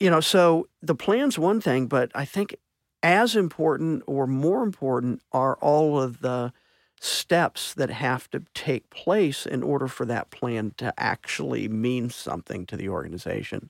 You 0.00 0.10
know, 0.10 0.20
so 0.20 0.68
the 0.82 0.94
plan's 0.94 1.38
one 1.38 1.60
thing, 1.60 1.86
but 1.86 2.10
I 2.14 2.24
think 2.24 2.56
as 3.04 3.36
important 3.36 4.02
or 4.06 4.26
more 4.26 4.64
important 4.64 5.20
are 5.30 5.56
all 5.56 6.00
of 6.00 6.20
the 6.20 6.52
steps 6.98 7.74
that 7.74 7.90
have 7.90 8.30
to 8.30 8.42
take 8.54 8.88
place 8.88 9.44
in 9.44 9.62
order 9.62 9.86
for 9.86 10.06
that 10.06 10.30
plan 10.30 10.72
to 10.78 10.92
actually 10.96 11.68
mean 11.68 12.08
something 12.08 12.64
to 12.64 12.76
the 12.76 12.88
organization. 12.88 13.68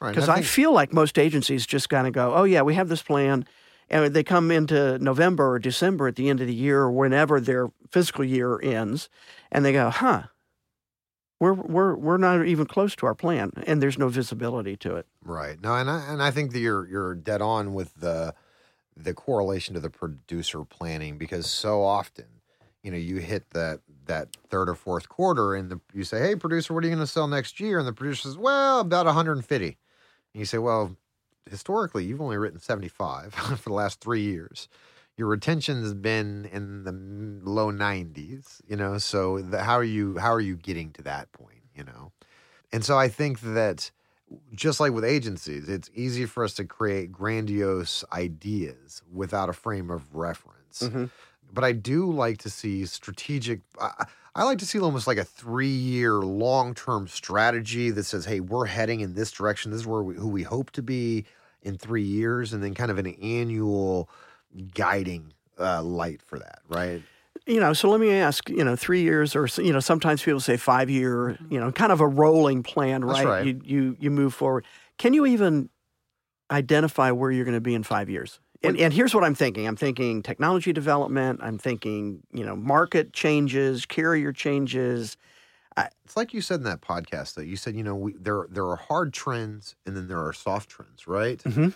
Right. 0.00 0.08
Because 0.14 0.30
I 0.30 0.32
I, 0.32 0.34
think- 0.36 0.46
feel 0.46 0.72
like 0.72 0.92
most 0.92 1.18
agencies 1.18 1.66
just 1.66 1.90
kind 1.90 2.06
of 2.06 2.14
go, 2.14 2.34
oh, 2.34 2.44
yeah, 2.44 2.62
we 2.62 2.74
have 2.74 2.88
this 2.88 3.02
plan. 3.02 3.44
And 3.90 4.14
they 4.14 4.22
come 4.22 4.50
into 4.50 4.98
November 4.98 5.50
or 5.50 5.58
December 5.58 6.08
at 6.08 6.16
the 6.16 6.30
end 6.30 6.40
of 6.40 6.46
the 6.46 6.54
year 6.54 6.80
or 6.82 6.92
whenever 6.92 7.40
their 7.40 7.70
fiscal 7.90 8.24
year 8.24 8.58
ends, 8.62 9.10
and 9.50 9.64
they 9.64 9.72
go, 9.72 9.90
huh, 9.90 10.22
we're, 11.40 11.54
we're, 11.54 11.96
we're 11.96 12.16
not 12.16 12.46
even 12.46 12.66
close 12.66 12.94
to 12.96 13.06
our 13.06 13.16
plan. 13.16 13.50
And 13.66 13.82
there's 13.82 13.98
no 13.98 14.08
visibility 14.08 14.76
to 14.76 14.94
it. 14.94 15.06
Right. 15.24 15.60
No, 15.60 15.74
and 15.74 15.90
I 15.90 16.04
and 16.08 16.22
I 16.22 16.30
think 16.30 16.52
that 16.52 16.60
you're 16.60 16.86
you're 16.86 17.14
dead 17.14 17.42
on 17.42 17.74
with 17.74 17.92
the 17.96 18.32
the 18.96 19.14
correlation 19.14 19.74
to 19.74 19.80
the 19.80 19.90
producer 19.90 20.64
planning 20.64 21.18
because 21.18 21.48
so 21.48 21.82
often, 21.82 22.26
you 22.82 22.90
know, 22.90 22.96
you 22.96 23.16
hit 23.16 23.50
that 23.50 23.80
that 24.06 24.28
third 24.48 24.68
or 24.68 24.74
fourth 24.74 25.08
quarter 25.08 25.54
and 25.54 25.70
the, 25.70 25.80
you 25.92 26.04
say, 26.04 26.20
"Hey, 26.20 26.36
producer, 26.36 26.74
what 26.74 26.84
are 26.84 26.86
you 26.88 26.94
going 26.94 27.06
to 27.06 27.10
sell 27.10 27.28
next 27.28 27.60
year?" 27.60 27.78
And 27.78 27.86
the 27.86 27.92
producer 27.92 28.22
says, 28.22 28.36
"Well, 28.38 28.80
about 28.80 29.06
150." 29.06 29.66
And 29.66 29.76
you 30.34 30.44
say, 30.44 30.58
"Well, 30.58 30.96
historically, 31.48 32.04
you've 32.04 32.20
only 32.20 32.38
written 32.38 32.60
75 32.60 33.34
for 33.58 33.68
the 33.70 33.74
last 33.74 34.00
3 34.00 34.22
years." 34.22 34.68
Your 35.16 35.28
retention 35.28 35.82
has 35.82 35.92
been 35.92 36.46
in 36.46 36.84
the 36.84 36.92
low 36.92 37.70
90s, 37.70 38.62
you 38.66 38.76
know. 38.76 38.96
So 38.96 39.40
the, 39.40 39.62
how 39.62 39.74
are 39.74 39.84
you 39.84 40.16
how 40.18 40.32
are 40.32 40.40
you 40.40 40.56
getting 40.56 40.92
to 40.92 41.02
that 41.02 41.30
point, 41.32 41.62
you 41.74 41.84
know? 41.84 42.12
And 42.72 42.84
so 42.84 42.98
I 42.98 43.08
think 43.08 43.40
that 43.40 43.90
just 44.54 44.80
like 44.80 44.92
with 44.92 45.04
agencies, 45.04 45.68
it's 45.68 45.90
easy 45.94 46.26
for 46.26 46.44
us 46.44 46.54
to 46.54 46.64
create 46.64 47.10
grandiose 47.12 48.04
ideas 48.12 49.02
without 49.12 49.48
a 49.48 49.52
frame 49.52 49.90
of 49.90 50.14
reference. 50.14 50.82
But 51.52 51.64
I 51.64 51.72
do 51.72 52.10
like 52.10 52.38
to 52.38 52.50
see 52.50 52.86
strategic. 52.86 53.60
I, 53.80 54.06
I 54.36 54.44
like 54.44 54.58
to 54.58 54.66
see 54.66 54.78
almost 54.78 55.08
like 55.08 55.18
a 55.18 55.24
three-year 55.24 56.14
long-term 56.14 57.08
strategy 57.08 57.90
that 57.90 58.04
says, 58.04 58.24
"Hey, 58.26 58.38
we're 58.38 58.66
heading 58.66 59.00
in 59.00 59.14
this 59.14 59.32
direction. 59.32 59.72
This 59.72 59.80
is 59.80 59.86
where 59.86 60.02
we, 60.02 60.14
who 60.14 60.28
we 60.28 60.44
hope 60.44 60.70
to 60.72 60.82
be 60.82 61.24
in 61.62 61.76
three 61.76 62.04
years," 62.04 62.52
and 62.52 62.62
then 62.62 62.74
kind 62.74 62.92
of 62.92 62.98
an 62.98 63.08
annual 63.20 64.08
guiding 64.74 65.32
uh, 65.58 65.82
light 65.82 66.22
for 66.22 66.38
that, 66.38 66.60
right? 66.68 67.02
You 67.50 67.58
know, 67.58 67.72
so 67.72 67.90
let 67.90 68.00
me 68.00 68.12
ask, 68.12 68.48
you 68.48 68.62
know, 68.62 68.76
three 68.76 69.02
years 69.02 69.34
or, 69.34 69.48
you 69.60 69.72
know, 69.72 69.80
sometimes 69.80 70.22
people 70.22 70.38
say 70.38 70.56
five 70.56 70.88
year, 70.88 71.36
you 71.48 71.58
know, 71.58 71.72
kind 71.72 71.90
of 71.90 72.00
a 72.00 72.06
rolling 72.06 72.62
plan, 72.62 73.00
That's 73.00 73.18
right? 73.18 73.26
right. 73.26 73.46
You, 73.46 73.60
you, 73.64 73.96
you 73.98 74.10
move 74.10 74.34
forward. 74.34 74.64
Can 74.98 75.14
you 75.14 75.26
even 75.26 75.68
identify 76.50 77.10
where 77.10 77.32
you're 77.32 77.44
going 77.44 77.56
to 77.56 77.60
be 77.60 77.74
in 77.74 77.82
five 77.82 78.08
years? 78.08 78.38
And, 78.62 78.78
and 78.78 78.92
here's 78.92 79.14
what 79.14 79.24
I'm 79.24 79.34
thinking. 79.34 79.66
I'm 79.66 79.74
thinking 79.74 80.22
technology 80.22 80.72
development. 80.72 81.40
I'm 81.42 81.58
thinking, 81.58 82.22
you 82.32 82.44
know, 82.44 82.54
market 82.54 83.12
changes, 83.12 83.84
carrier 83.84 84.32
changes. 84.32 85.16
It's 86.04 86.16
like 86.16 86.34
you 86.34 86.42
said 86.42 86.58
in 86.58 86.64
that 86.64 86.82
podcast 86.82 87.34
that 87.34 87.46
you 87.46 87.56
said, 87.56 87.74
you 87.74 87.82
know, 87.82 87.94
we, 87.94 88.12
there 88.12 88.46
there 88.50 88.66
are 88.66 88.76
hard 88.76 89.12
trends 89.14 89.76
and 89.86 89.96
then 89.96 90.08
there 90.08 90.18
are 90.18 90.32
soft 90.32 90.68
trends, 90.68 91.06
right? 91.06 91.42
Mhm. 91.42 91.72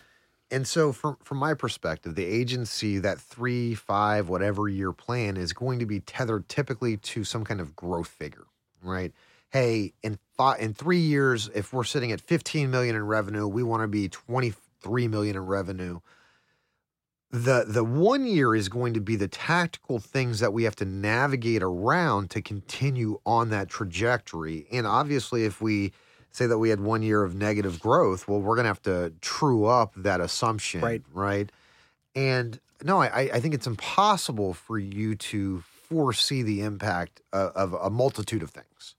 And 0.55 0.69
so, 0.69 0.93
from 0.93 1.17
from 1.21 1.39
my 1.39 1.53
perspective, 1.55 2.15
the 2.15 2.25
agency 2.25 2.99
that 2.99 3.21
three, 3.21 3.75
five, 3.75 4.29
whatever 4.29 4.69
year 4.69 4.93
plan 4.93 5.37
is 5.37 5.53
going 5.53 5.81
to 5.81 5.87
be 5.87 5.99
tethered 5.99 6.49
typically 6.49 6.97
to 6.97 7.25
some 7.25 7.43
kind 7.43 7.61
of 7.61 7.75
growth 7.75 8.07
figure, 8.07 8.47
right? 8.81 9.13
Hey, 9.51 9.95
in 10.05 10.17
five, 10.37 10.61
in 10.61 10.73
three 10.73 11.01
years, 11.01 11.51
if 11.57 11.73
we're 11.73 11.83
sitting 11.83 12.13
at 12.13 12.21
15 12.21 12.71
million 12.71 12.95
in 12.95 13.05
revenue, 13.05 13.49
we 13.49 13.65
want 13.65 13.83
to 13.83 13.89
be 13.89 14.09
23 14.09 15.09
million 15.09 15.35
in 15.35 15.45
revenue 15.45 15.99
the 17.35 17.65
the 17.67 17.83
one 17.83 18.25
year 18.25 18.55
is 18.55 18.69
going 18.69 18.95
to 18.95 19.01
be 19.01 19.17
the 19.17 19.27
tactical 19.27 19.99
things 19.99 20.39
that 20.39 20.53
we 20.53 20.63
have 20.63 20.77
to 20.77 20.85
navigate 20.85 21.65
around 21.65 22.31
to 22.31 22.41
continue 22.41 23.19
on 23.27 23.51
that 23.51 23.69
trajectory 23.69 24.69
and 24.71 24.87
obviously 24.87 25.45
if 25.45 25.61
we 25.61 25.93
say 26.35 26.47
that 26.47 26.59
we 26.59 26.69
had 26.71 26.81
one 26.81 27.03
year 27.03 27.23
of 27.23 27.35
negative 27.35 27.79
growth 27.81 28.27
well 28.29 28.41
we're 28.41 28.57
going 28.57 28.65
to 28.65 28.69
have 28.69 28.83
to 28.83 29.13
true 29.21 29.65
up 29.67 29.93
that 29.97 30.21
assumption 30.21 30.81
Right. 30.81 31.03
right 31.13 31.51
and 32.15 32.59
no 32.83 33.01
i 33.01 33.31
i 33.33 33.41
think 33.41 33.55
it's 33.55 33.67
impossible 33.67 34.53
for 34.55 34.79
you 34.79 35.15
to 35.15 35.63
foresee 35.89 36.43
the 36.43 36.61
impact 36.63 37.21
of, 37.33 37.53
of 37.55 37.73
a 37.75 37.91
multitude 37.91 38.43
of 38.43 38.51
things 38.51 38.95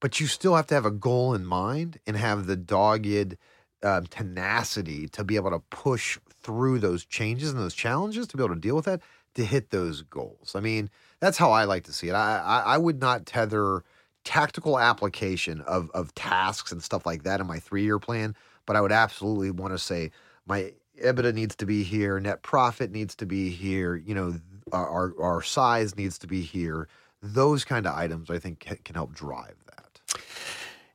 but 0.00 0.18
you 0.20 0.26
still 0.26 0.56
have 0.56 0.66
to 0.68 0.74
have 0.74 0.86
a 0.86 0.90
goal 0.90 1.34
in 1.34 1.44
mind 1.44 1.98
and 2.06 2.16
have 2.16 2.46
the 2.46 2.56
dogged 2.56 3.36
um, 3.82 4.06
tenacity 4.06 5.08
to 5.08 5.24
be 5.24 5.36
able 5.36 5.50
to 5.50 5.58
push 5.70 6.18
through 6.42 6.78
those 6.78 7.04
changes 7.04 7.50
and 7.50 7.58
those 7.60 7.74
challenges 7.74 8.26
to 8.26 8.36
be 8.36 8.42
able 8.42 8.54
to 8.54 8.60
deal 8.60 8.76
with 8.76 8.86
that 8.86 9.00
to 9.34 9.44
hit 9.44 9.70
those 9.70 10.02
goals. 10.02 10.54
I 10.54 10.60
mean, 10.60 10.88
that's 11.20 11.36
how 11.38 11.50
I 11.52 11.64
like 11.64 11.84
to 11.84 11.92
see 11.92 12.08
it. 12.08 12.14
I 12.14 12.38
I, 12.38 12.74
I 12.74 12.78
would 12.78 12.98
not 13.00 13.26
tether 13.26 13.84
tactical 14.24 14.78
application 14.78 15.60
of 15.62 15.90
of 15.92 16.14
tasks 16.14 16.72
and 16.72 16.82
stuff 16.82 17.06
like 17.06 17.22
that 17.24 17.40
in 17.40 17.46
my 17.46 17.58
three 17.58 17.82
year 17.82 17.98
plan, 17.98 18.34
but 18.66 18.76
I 18.76 18.80
would 18.80 18.92
absolutely 18.92 19.50
want 19.50 19.72
to 19.72 19.78
say 19.78 20.10
my 20.46 20.72
EBITDA 21.02 21.34
needs 21.34 21.56
to 21.56 21.66
be 21.66 21.82
here, 21.82 22.20
net 22.20 22.42
profit 22.42 22.90
needs 22.90 23.14
to 23.16 23.26
be 23.26 23.50
here, 23.50 23.96
you 23.96 24.14
know, 24.14 24.34
our 24.72 25.14
our, 25.18 25.42
size 25.42 25.96
needs 25.96 26.18
to 26.18 26.26
be 26.26 26.42
here. 26.42 26.88
Those 27.22 27.64
kind 27.64 27.86
of 27.86 27.94
items 27.94 28.30
I 28.30 28.38
think 28.38 28.60
can 28.84 28.94
help 28.94 29.12
drive 29.14 29.56
that. 29.66 30.20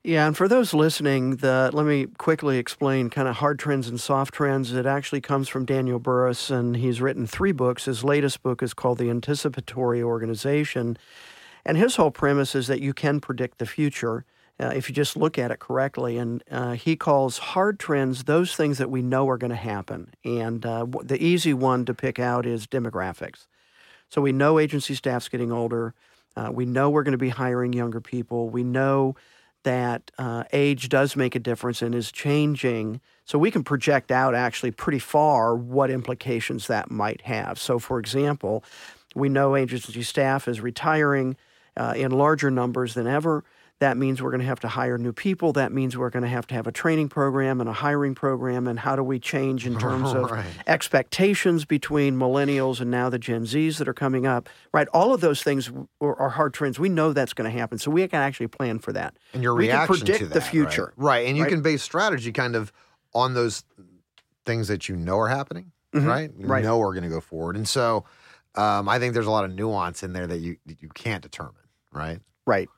Yeah, 0.04 0.28
and 0.28 0.38
for 0.38 0.48
those 0.48 0.72
listening, 0.74 1.38
the 1.38 1.72
let 1.74 1.86
me 1.86 2.06
quickly 2.06 2.60
explain 2.60 3.10
kind 3.10 3.28
of 3.28 3.38
hard 3.38 3.58
trends 3.58 3.88
and 3.88 4.00
soft 4.00 4.36
trends. 4.36 4.72
It 4.72 4.86
actually 4.86 5.22
comes 5.22 5.50
from 5.50 5.66
Daniel 5.66 5.98
Burrus, 5.98 6.52
and 6.52 6.78
he's 6.78 7.02
written 7.02 7.26
three 7.26 7.52
books. 7.52 7.86
His 7.86 8.04
latest 8.04 8.44
book 8.44 8.62
is 8.62 8.76
called 8.76 9.00
The 9.00 9.10
Anticipatory 9.10 10.04
Organization, 10.04 10.98
and 11.66 11.78
his 11.78 11.96
whole 11.96 12.12
premise 12.12 12.56
is 12.56 12.68
that 12.68 12.82
you 12.82 12.94
can 12.94 13.20
predict 13.20 13.58
the 13.58 13.66
future 13.66 14.26
uh, 14.60 14.72
if 14.76 14.88
you 14.88 14.96
just 14.96 15.18
look 15.18 15.38
at 15.38 15.52
it 15.52 15.60
correctly. 15.60 16.18
And 16.18 16.44
uh, 16.50 16.74
he 16.74 16.96
calls 16.96 17.38
hard 17.38 17.80
trends 17.80 18.24
those 18.24 18.56
things 18.56 18.78
that 18.78 18.90
we 18.90 19.02
know 19.02 19.28
are 19.30 19.38
going 19.38 19.50
to 19.52 19.56
happen. 19.56 20.14
And 20.24 20.66
uh, 20.66 20.86
the 21.04 21.22
easy 21.22 21.54
one 21.54 21.86
to 21.86 21.94
pick 21.94 22.20
out 22.20 22.46
is 22.46 22.68
demographics. 22.68 23.48
So 24.10 24.22
we 24.22 24.32
know 24.32 24.60
agency 24.60 24.96
staff's 24.96 25.28
getting 25.28 25.52
older. 25.52 25.94
Uh, 26.38 26.50
we 26.54 26.66
know 26.66 26.90
we're 26.90 27.04
going 27.04 27.14
to 27.14 27.18
be 27.18 27.30
hiring 27.30 27.74
younger 27.74 28.02
people. 28.02 28.50
We 28.50 28.64
know 28.64 29.16
that 29.64 30.12
uh, 30.20 30.44
age 30.54 30.90
does 30.90 31.16
make 31.16 31.34
a 31.34 31.40
difference 31.40 31.82
and 31.82 31.96
is 31.96 32.12
changing. 32.12 33.02
So 33.26 33.40
we 33.40 33.50
can 33.50 33.64
project 33.64 34.12
out 34.12 34.36
actually 34.36 34.72
pretty 34.72 35.00
far 35.00 35.56
what 35.56 35.90
implications 35.90 36.68
that 36.68 36.92
might 36.92 37.22
have. 37.22 37.60
So, 37.60 37.80
for 37.80 37.98
example, 37.98 38.64
we 39.16 39.28
know 39.28 39.56
agency 39.56 40.04
staff 40.04 40.48
is 40.48 40.62
retiring 40.62 41.36
uh, 41.78 41.94
in 41.96 42.12
larger 42.12 42.50
numbers 42.52 42.94
than 42.94 43.08
ever. 43.08 43.44
That 43.80 43.98
means 43.98 44.22
we're 44.22 44.30
going 44.32 44.40
to 44.40 44.46
have 44.48 44.62
to 44.62 44.70
hire 44.70 44.98
new 44.98 45.12
people. 45.12 45.52
That 45.52 45.74
means 45.74 45.98
we're 45.98 46.10
going 46.10 46.24
to 46.24 46.30
have 46.30 46.48
to 46.48 46.56
have 46.56 46.66
a 46.66 46.72
training 46.72 47.10
program 47.10 47.60
and 47.60 47.70
a 47.70 47.74
hiring 47.74 48.16
program. 48.16 48.68
And 48.68 48.80
how 48.80 48.96
do 48.96 49.04
we 49.04 49.20
change 49.20 49.68
in 49.68 49.78
terms 49.86 50.14
of 50.14 50.32
expectations 50.86 51.66
between 51.66 52.16
millennials 52.16 52.80
and 52.80 52.90
now 52.92 53.10
the 53.10 53.20
Gen 53.20 53.44
Zs 53.44 53.78
that 53.80 53.88
are 53.90 53.94
coming 53.94 54.26
up? 54.26 54.48
Right, 54.74 54.88
all 54.94 55.14
of 55.14 55.20
those 55.22 55.44
things 55.44 55.72
are, 56.00 56.30
hard 56.30 56.54
trends. 56.54 56.80
We 56.80 56.88
know 56.90 57.12
that's 57.12 57.34
going 57.34 57.52
to 57.52 57.58
happen, 57.58 57.78
so 57.78 57.92
we 57.92 58.08
can 58.08 58.22
actually 58.22 58.48
plan 58.48 58.80
for 58.80 58.94
that. 58.94 59.18
and 59.34 59.44
your 59.44 59.56
we 59.56 59.68
can 59.68 59.76
reaction 59.76 59.98
predict 59.98 60.20
to 60.20 60.26
the 60.28 60.34
that, 60.36 60.40
right? 60.42 60.50
future. 60.52 60.94
right? 60.96 61.28
And 61.28 61.36
you 61.36 61.44
right? 61.44 61.52
can 61.52 61.62
base 61.62 61.84
strategy 61.84 62.32
kind 62.32 62.56
of 62.56 62.72
on 63.14 63.34
those 63.34 63.64
things 64.46 64.68
that 64.68 64.88
you 64.88 64.96
know 64.96 65.18
are 65.20 65.28
happening, 65.30 65.72
Mhm. 65.94 66.06
right? 66.08 66.32
You 66.38 66.48
Right. 66.48 66.64
know 66.64 66.80
are 66.82 66.92
going 66.94 67.04
to 67.04 67.10
go 67.10 67.20
forward, 67.22 67.56
and 67.58 67.68
so 67.68 68.06
um, 68.56 68.88
I 68.88 69.00
think 69.00 69.14
there's 69.14 69.26
a 69.28 69.32
lot 69.32 69.44
of 69.44 69.54
nuance 69.54 70.02
in 70.02 70.14
there 70.14 70.28
that 70.28 70.38
you 70.38 70.56
that 70.66 70.82
you 70.82 70.88
can't 70.90 71.22
determine, 71.22 71.56
right? 71.96 72.20
Right. 72.46 72.70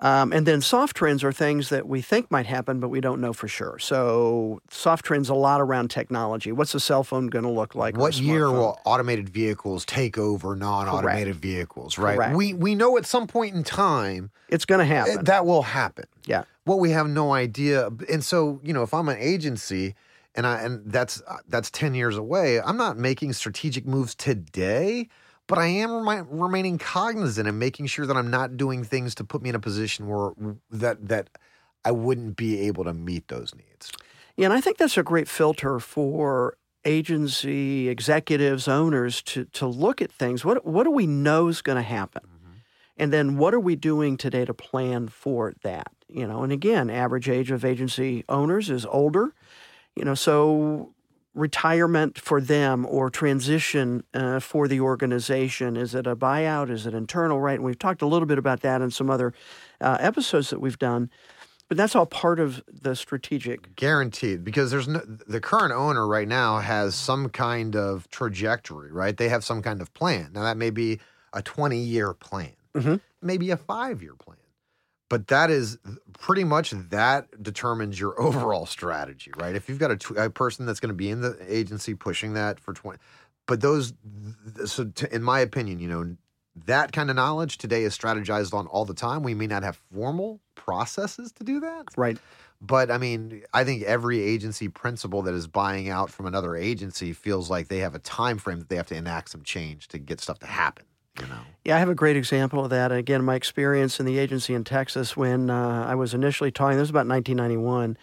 Um, 0.00 0.32
and 0.32 0.46
then 0.46 0.60
soft 0.60 0.96
trends 0.96 1.24
are 1.24 1.32
things 1.32 1.70
that 1.70 1.88
we 1.88 2.00
think 2.00 2.30
might 2.30 2.46
happen, 2.46 2.78
but 2.78 2.88
we 2.88 3.00
don't 3.00 3.20
know 3.20 3.32
for 3.32 3.48
sure. 3.48 3.80
So 3.80 4.60
soft 4.70 5.04
trends 5.04 5.28
a 5.28 5.34
lot 5.34 5.60
around 5.60 5.88
technology. 5.90 6.52
What's 6.52 6.72
a 6.76 6.78
cell 6.78 7.02
phone 7.02 7.26
going 7.26 7.44
to 7.44 7.50
look 7.50 7.74
like? 7.74 7.96
what 7.96 8.16
year 8.16 8.42
smartphone? 8.42 8.52
will 8.52 8.80
automated 8.84 9.28
vehicles 9.28 9.84
take 9.84 10.16
over 10.16 10.54
non-automated 10.54 11.34
vehicles? 11.34 11.98
Right. 11.98 12.14
Correct. 12.14 12.36
We 12.36 12.54
we 12.54 12.76
know 12.76 12.96
at 12.96 13.06
some 13.06 13.26
point 13.26 13.56
in 13.56 13.64
time 13.64 14.30
It's 14.48 14.64
going 14.64 14.78
to 14.86 14.92
eh, 14.94 14.96
happen. 14.98 15.24
that 15.24 15.44
will 15.44 15.62
happen. 15.62 16.04
yeah. 16.26 16.44
what 16.62 16.78
we 16.78 16.90
have 16.92 17.08
no 17.08 17.32
idea 17.32 17.88
and 18.08 18.22
so 18.22 18.60
you 18.62 18.72
know 18.72 18.82
if 18.84 18.92
i'm 18.94 19.08
an 19.08 19.16
agency 19.18 19.94
and 20.36 20.46
i 20.46 20.60
and 20.60 20.82
that's 20.92 21.20
uh, 21.26 21.38
that's 21.48 21.70
10 21.72 21.94
years 21.94 22.16
away 22.16 22.60
i'm 22.60 22.76
not 22.76 22.96
making 22.98 23.32
strategic 23.32 23.84
moves 23.86 24.14
today 24.14 25.08
but 25.48 25.58
i 25.58 25.66
am 25.66 26.06
remi- 26.06 26.26
remaining 26.30 26.78
cognizant 26.78 27.48
and 27.48 27.58
making 27.58 27.86
sure 27.86 28.06
that 28.06 28.16
i'm 28.16 28.30
not 28.30 28.56
doing 28.56 28.84
things 28.84 29.14
to 29.16 29.24
put 29.24 29.42
me 29.42 29.48
in 29.48 29.56
a 29.56 29.60
position 29.60 30.06
where 30.06 30.30
that 30.70 31.08
that 31.08 31.28
i 31.84 31.90
wouldn't 31.90 32.36
be 32.36 32.60
able 32.60 32.84
to 32.84 32.94
meet 32.94 33.26
those 33.28 33.52
needs 33.56 33.90
Yeah, 34.36 34.46
and 34.46 34.54
I 34.54 34.60
think 34.60 34.76
that's 34.78 34.96
a 34.96 35.02
great 35.02 35.28
filter 35.28 35.80
for 35.80 36.56
agency 36.84 37.88
executives, 37.88 38.68
owners 38.68 39.20
to 39.22 39.44
to 39.46 39.66
look 39.66 40.00
at 40.00 40.12
things. 40.12 40.44
What 40.44 40.64
what 40.64 40.84
do 40.84 40.92
we 40.92 41.06
know 41.06 41.48
is 41.48 41.60
going 41.60 41.76
to 41.76 41.82
happen? 41.82 42.22
Mm-hmm. 42.22 42.52
And 42.96 43.12
then 43.12 43.36
what 43.36 43.52
are 43.52 43.60
we 43.60 43.74
doing 43.76 44.16
today 44.16 44.44
to 44.44 44.54
plan 44.54 45.08
for 45.08 45.54
that? 45.62 45.90
You 46.08 46.26
know, 46.28 46.42
and 46.44 46.52
again, 46.52 46.88
average 46.88 47.28
age 47.28 47.50
of 47.50 47.64
agency 47.64 48.24
owners 48.28 48.70
is 48.70 48.86
older. 48.86 49.34
You 49.96 50.04
know, 50.04 50.14
so 50.14 50.94
retirement 51.38 52.18
for 52.18 52.40
them 52.40 52.84
or 52.86 53.08
transition 53.10 54.02
uh, 54.12 54.40
for 54.40 54.66
the 54.68 54.80
organization 54.80 55.76
is 55.76 55.94
it 55.94 56.06
a 56.06 56.16
buyout? 56.16 56.70
Is 56.70 56.86
it 56.86 56.94
internal? 56.94 57.40
Right? 57.40 57.54
And 57.54 57.64
we've 57.64 57.78
talked 57.78 58.02
a 58.02 58.06
little 58.06 58.26
bit 58.26 58.38
about 58.38 58.60
that 58.60 58.82
in 58.82 58.90
some 58.90 59.08
other 59.08 59.32
uh, 59.80 59.96
episodes 60.00 60.50
that 60.50 60.60
we've 60.60 60.78
done. 60.78 61.10
But 61.68 61.76
that's 61.76 61.94
all 61.94 62.06
part 62.06 62.40
of 62.40 62.62
the 62.66 62.96
strategic. 62.96 63.76
Guaranteed, 63.76 64.42
because 64.42 64.70
there's 64.70 64.88
no, 64.88 65.00
the 65.26 65.38
current 65.40 65.72
owner 65.74 66.06
right 66.06 66.26
now 66.26 66.60
has 66.60 66.94
some 66.94 67.28
kind 67.28 67.76
of 67.76 68.08
trajectory, 68.10 68.90
right? 68.90 69.14
They 69.14 69.28
have 69.28 69.44
some 69.44 69.60
kind 69.62 69.82
of 69.82 69.92
plan. 69.92 70.30
Now 70.32 70.44
that 70.44 70.56
may 70.56 70.70
be 70.70 70.98
a 71.34 71.42
20 71.42 71.76
year 71.78 72.14
plan, 72.14 72.52
Mhm. 72.74 73.00
maybe 73.20 73.50
a 73.50 73.58
five 73.58 74.02
year 74.02 74.14
plan, 74.14 74.37
but 75.08 75.28
that 75.28 75.50
is 75.50 75.78
pretty 76.18 76.44
much 76.44 76.70
that 76.70 77.42
determines 77.42 77.98
your 77.98 78.20
overall 78.20 78.66
strategy, 78.66 79.30
right? 79.38 79.54
If 79.54 79.68
you've 79.68 79.78
got 79.78 79.90
a, 79.90 79.96
tw- 79.96 80.16
a 80.16 80.30
person 80.30 80.66
that's 80.66 80.80
going 80.80 80.90
to 80.90 80.94
be 80.94 81.10
in 81.10 81.20
the 81.20 81.38
agency 81.46 81.94
pushing 81.94 82.34
that 82.34 82.60
for 82.60 82.72
20, 82.72 82.98
but 83.46 83.60
those, 83.60 83.94
so 84.66 84.84
to, 84.84 85.14
in 85.14 85.22
my 85.22 85.40
opinion, 85.40 85.80
you 85.80 85.88
know, 85.88 86.16
that 86.66 86.92
kind 86.92 87.08
of 87.08 87.16
knowledge 87.16 87.58
today 87.58 87.84
is 87.84 87.96
strategized 87.96 88.52
on 88.52 88.66
all 88.66 88.84
the 88.84 88.94
time. 88.94 89.22
We 89.22 89.34
may 89.34 89.46
not 89.46 89.62
have 89.62 89.80
formal 89.92 90.40
processes 90.54 91.32
to 91.32 91.44
do 91.44 91.60
that. 91.60 91.86
Right. 91.96 92.18
But 92.60 92.90
I 92.90 92.98
mean, 92.98 93.44
I 93.54 93.64
think 93.64 93.84
every 93.84 94.20
agency 94.20 94.68
principal 94.68 95.22
that 95.22 95.34
is 95.34 95.46
buying 95.46 95.88
out 95.88 96.10
from 96.10 96.26
another 96.26 96.56
agency 96.56 97.12
feels 97.12 97.48
like 97.48 97.68
they 97.68 97.78
have 97.78 97.94
a 97.94 98.00
time 98.00 98.38
frame 98.38 98.58
that 98.58 98.68
they 98.68 98.76
have 98.76 98.88
to 98.88 98.96
enact 98.96 99.30
some 99.30 99.42
change 99.42 99.88
to 99.88 99.98
get 99.98 100.20
stuff 100.20 100.40
to 100.40 100.46
happen. 100.46 100.84
You 101.20 101.26
know, 101.26 101.40
Yeah, 101.64 101.76
I 101.76 101.78
have 101.78 101.88
a 101.88 101.94
great 101.94 102.16
example 102.16 102.64
of 102.64 102.70
that. 102.70 102.92
Again, 102.92 103.24
my 103.24 103.34
experience 103.34 103.98
in 103.98 104.06
the 104.06 104.18
agency 104.18 104.54
in 104.54 104.64
Texas 104.64 105.16
when 105.16 105.50
uh, 105.50 105.86
I 105.88 105.94
was 105.94 106.14
initially 106.14 106.50
talking, 106.50 106.76
this 106.76 106.84
was 106.84 106.90
about 106.90 107.06
1991, 107.06 107.96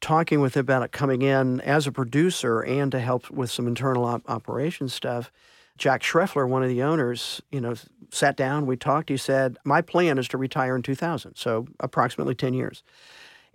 talking 0.00 0.40
with 0.40 0.56
him 0.56 0.60
about 0.60 0.82
it 0.82 0.92
coming 0.92 1.22
in 1.22 1.60
as 1.60 1.86
a 1.86 1.92
producer 1.92 2.60
and 2.60 2.90
to 2.92 3.00
help 3.00 3.30
with 3.30 3.50
some 3.50 3.66
internal 3.66 4.04
op- 4.04 4.28
operations 4.28 4.94
stuff. 4.94 5.30
Jack 5.76 6.02
Schreffler, 6.02 6.48
one 6.48 6.62
of 6.62 6.68
the 6.68 6.82
owners, 6.82 7.42
you 7.50 7.60
know, 7.60 7.74
sat 8.10 8.36
down, 8.36 8.66
we 8.66 8.76
talked. 8.76 9.08
He 9.08 9.16
said, 9.16 9.58
My 9.64 9.80
plan 9.80 10.18
is 10.18 10.28
to 10.28 10.38
retire 10.38 10.76
in 10.76 10.82
2000, 10.82 11.34
so 11.34 11.66
approximately 11.80 12.34
10 12.34 12.54
years. 12.54 12.82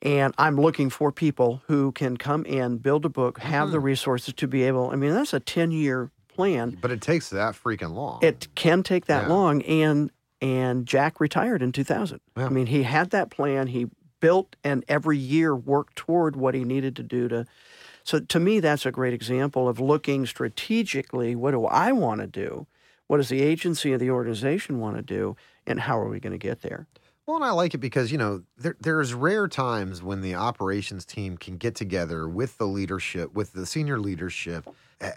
And 0.01 0.33
I'm 0.37 0.55
looking 0.55 0.89
for 0.89 1.11
people 1.11 1.61
who 1.67 1.91
can 1.91 2.17
come 2.17 2.45
in, 2.45 2.77
build 2.77 3.05
a 3.05 3.09
book, 3.09 3.39
have 3.39 3.71
the 3.71 3.79
resources 3.79 4.33
to 4.35 4.47
be 4.47 4.63
able, 4.63 4.91
I 4.91 4.95
mean, 4.95 5.13
that's 5.13 5.33
a 5.33 5.39
10 5.39 5.71
year 5.71 6.11
plan. 6.39 6.77
but 6.81 6.91
it 6.91 7.01
takes 7.01 7.29
that 7.29 7.53
freaking 7.55 7.93
long. 7.93 8.19
It 8.21 8.47
can 8.55 8.83
take 8.83 9.05
that 9.05 9.23
Yeah. 9.27 9.33
long, 9.33 9.61
and 9.63 10.11
and 10.41 10.85
Jack 10.85 11.19
retired 11.19 11.61
in 11.61 11.71
2000. 11.73 12.21
Yeah. 12.37 12.45
I 12.45 12.49
mean, 12.49 12.67
he 12.67 12.83
had 12.83 13.09
that 13.11 13.29
plan. 13.29 13.67
He 13.67 13.87
built 14.21 14.55
and 14.63 14.85
every 14.87 15.17
year 15.17 15.53
worked 15.55 15.95
toward 15.97 16.35
what 16.37 16.53
he 16.55 16.63
needed 16.63 16.95
to 16.95 17.03
do 17.03 17.27
to. 17.27 17.45
So 18.05 18.19
to 18.21 18.39
me, 18.39 18.59
that's 18.61 18.85
a 18.85 18.91
great 18.91 19.13
example 19.13 19.67
of 19.67 19.79
looking 19.81 20.25
strategically. 20.25 21.35
What 21.35 21.51
do 21.51 21.65
I 21.65 21.91
want 21.91 22.21
to 22.21 22.27
do? 22.27 22.67
What 23.07 23.17
does 23.17 23.29
the 23.29 23.41
agency 23.41 23.91
or 23.93 23.97
the 23.97 24.11
organization 24.11 24.79
want 24.79 24.95
to 24.97 25.01
do? 25.01 25.35
And 25.67 25.81
how 25.81 25.99
are 25.99 26.07
we 26.09 26.19
going 26.19 26.31
to 26.31 26.37
get 26.37 26.61
there? 26.61 26.87
Well, 27.25 27.35
and 27.35 27.45
I 27.45 27.51
like 27.51 27.73
it 27.73 27.77
because 27.79 28.11
you 28.11 28.17
know 28.17 28.43
there, 28.57 28.75
there's 28.79 29.13
rare 29.13 29.47
times 29.47 30.01
when 30.01 30.21
the 30.21 30.35
operations 30.35 31.05
team 31.05 31.37
can 31.37 31.57
get 31.57 31.75
together 31.75 32.27
with 32.27 32.57
the 32.57 32.65
leadership, 32.65 33.33
with 33.33 33.53
the 33.53 33.65
senior 33.65 33.99
leadership, 33.99 34.67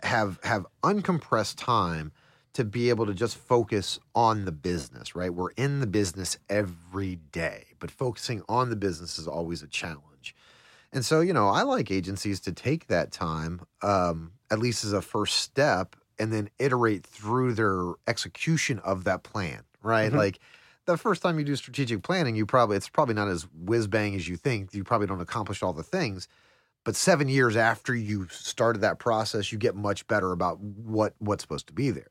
have 0.02 0.38
have 0.44 0.66
uncompressed 0.82 1.56
time 1.56 2.12
to 2.54 2.64
be 2.64 2.90
able 2.90 3.06
to 3.06 3.14
just 3.14 3.36
focus 3.36 3.98
on 4.14 4.44
the 4.44 4.52
business. 4.52 5.14
Right, 5.14 5.32
we're 5.32 5.52
in 5.52 5.80
the 5.80 5.86
business 5.86 6.38
every 6.48 7.16
day, 7.16 7.66
but 7.78 7.90
focusing 7.90 8.42
on 8.48 8.70
the 8.70 8.76
business 8.76 9.18
is 9.18 9.26
always 9.28 9.62
a 9.62 9.68
challenge. 9.68 10.34
And 10.92 11.04
so, 11.04 11.20
you 11.20 11.32
know, 11.32 11.48
I 11.48 11.62
like 11.62 11.90
agencies 11.90 12.40
to 12.40 12.52
take 12.52 12.86
that 12.88 13.12
time, 13.12 13.62
um, 13.82 14.34
at 14.50 14.58
least 14.58 14.84
as 14.84 14.92
a 14.92 15.00
first 15.02 15.36
step, 15.36 15.96
and 16.18 16.32
then 16.32 16.50
iterate 16.58 17.06
through 17.06 17.54
their 17.54 17.94
execution 18.06 18.78
of 18.80 19.04
that 19.04 19.22
plan. 19.22 19.64
Right, 19.82 20.12
Mhm. 20.12 20.12
like 20.12 20.38
the 20.86 20.96
first 20.96 21.22
time 21.22 21.38
you 21.38 21.44
do 21.44 21.56
strategic 21.56 22.02
planning, 22.02 22.36
you 22.36 22.46
probably 22.46 22.76
it's 22.76 22.88
probably 22.88 23.14
not 23.14 23.28
as 23.28 23.44
whiz 23.52 23.86
bang 23.88 24.14
as 24.14 24.28
you 24.28 24.36
think. 24.36 24.74
You 24.74 24.84
probably 24.84 25.06
don't 25.06 25.20
accomplish 25.20 25.62
all 25.62 25.72
the 25.72 25.82
things. 25.82 26.28
But 26.84 26.96
seven 26.96 27.28
years 27.28 27.56
after 27.56 27.94
you 27.94 28.26
started 28.30 28.80
that 28.80 28.98
process, 28.98 29.52
you 29.52 29.58
get 29.58 29.76
much 29.76 30.06
better 30.08 30.32
about 30.32 30.58
what 30.60 31.14
what's 31.18 31.42
supposed 31.42 31.68
to 31.68 31.72
be 31.72 31.90
there. 31.90 32.10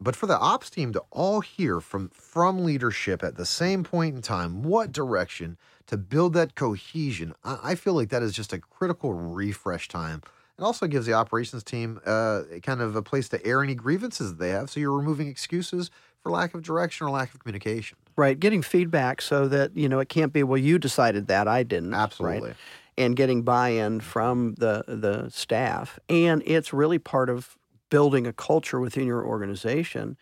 But 0.00 0.16
for 0.16 0.26
the 0.26 0.38
ops 0.38 0.68
team 0.68 0.92
to 0.94 1.02
all 1.10 1.40
hear 1.40 1.80
from 1.80 2.08
from 2.10 2.64
leadership 2.64 3.22
at 3.22 3.36
the 3.36 3.46
same 3.46 3.84
point 3.84 4.16
in 4.16 4.22
time, 4.22 4.62
what 4.62 4.92
direction 4.92 5.56
to 5.86 5.96
build 5.96 6.34
that 6.34 6.54
cohesion, 6.54 7.34
I, 7.44 7.58
I 7.62 7.74
feel 7.76 7.94
like 7.94 8.08
that 8.10 8.22
is 8.22 8.32
just 8.32 8.52
a 8.52 8.58
critical 8.58 9.14
refresh 9.14 9.88
time. 9.88 10.22
It 10.58 10.62
also 10.62 10.86
gives 10.86 11.06
the 11.06 11.14
operations 11.14 11.64
team 11.64 12.00
uh, 12.04 12.42
kind 12.62 12.80
of 12.80 12.94
a 12.94 13.02
place 13.02 13.28
to 13.30 13.44
air 13.44 13.62
any 13.62 13.74
grievances 13.74 14.30
that 14.30 14.38
they 14.38 14.50
have. 14.50 14.70
So 14.70 14.80
you're 14.80 14.96
removing 14.96 15.28
excuses 15.28 15.90
for 16.22 16.30
lack 16.30 16.54
of 16.54 16.62
direction 16.62 17.06
or 17.06 17.10
lack 17.10 17.32
of 17.32 17.40
communication. 17.40 17.96
Right, 18.16 18.38
getting 18.38 18.62
feedback 18.62 19.22
so 19.22 19.48
that 19.48 19.76
you 19.76 19.88
know 19.88 20.00
it 20.00 20.08
can't 20.08 20.32
be 20.32 20.42
well. 20.42 20.58
You 20.58 20.78
decided 20.78 21.28
that 21.28 21.48
I 21.48 21.62
didn't. 21.62 21.94
right? 22.42 22.56
And 23.02 23.16
getting 23.16 23.42
buy-in 23.42 24.00
from 24.00 24.54
the 24.54 24.84
the 24.86 25.28
staff 25.30 25.98
and 26.08 26.42
it's 26.46 26.72
really 26.72 26.98
part 26.98 27.28
of 27.30 27.56
building 27.90 28.26
a 28.26 28.32
culture 28.32 28.80
within 28.80 29.06
your 29.06 29.24
organization 29.26 30.16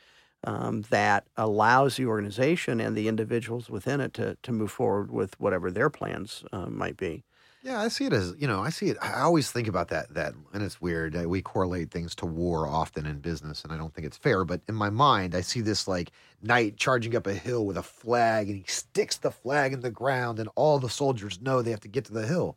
um, 0.44 0.82
that 0.90 1.26
allows 1.36 1.96
the 1.96 2.06
organization 2.06 2.80
and 2.80 2.96
the 2.96 3.08
individuals 3.08 3.68
within 3.68 4.00
it 4.00 4.14
to, 4.14 4.36
to 4.42 4.52
move 4.52 4.70
forward 4.72 5.10
with 5.10 5.38
whatever 5.38 5.70
their 5.70 5.90
plans 5.90 6.44
uh, 6.52 6.66
might 6.66 6.96
be 6.96 7.24
Yeah, 7.62 7.78
I 7.82 7.88
see 7.88 8.06
it 8.06 8.14
as 8.14 8.34
you 8.38 8.46
know. 8.46 8.60
I 8.60 8.70
see 8.70 8.88
it. 8.88 8.96
I 9.02 9.20
always 9.20 9.50
think 9.50 9.68
about 9.68 9.88
that. 9.88 10.14
That 10.14 10.32
and 10.54 10.62
it's 10.62 10.80
weird. 10.80 11.14
We 11.26 11.42
correlate 11.42 11.90
things 11.90 12.14
to 12.16 12.26
war 12.26 12.66
often 12.66 13.04
in 13.04 13.20
business, 13.20 13.64
and 13.64 13.72
I 13.72 13.76
don't 13.76 13.92
think 13.92 14.06
it's 14.06 14.16
fair. 14.16 14.46
But 14.46 14.62
in 14.66 14.74
my 14.74 14.88
mind, 14.88 15.34
I 15.34 15.42
see 15.42 15.60
this 15.60 15.86
like 15.86 16.10
knight 16.40 16.78
charging 16.78 17.14
up 17.14 17.26
a 17.26 17.34
hill 17.34 17.66
with 17.66 17.76
a 17.76 17.82
flag, 17.82 18.48
and 18.48 18.56
he 18.56 18.64
sticks 18.66 19.18
the 19.18 19.30
flag 19.30 19.74
in 19.74 19.80
the 19.80 19.90
ground, 19.90 20.38
and 20.38 20.48
all 20.54 20.78
the 20.78 20.88
soldiers 20.88 21.38
know 21.42 21.60
they 21.60 21.70
have 21.70 21.80
to 21.80 21.88
get 21.88 22.06
to 22.06 22.14
the 22.14 22.26
hill. 22.26 22.56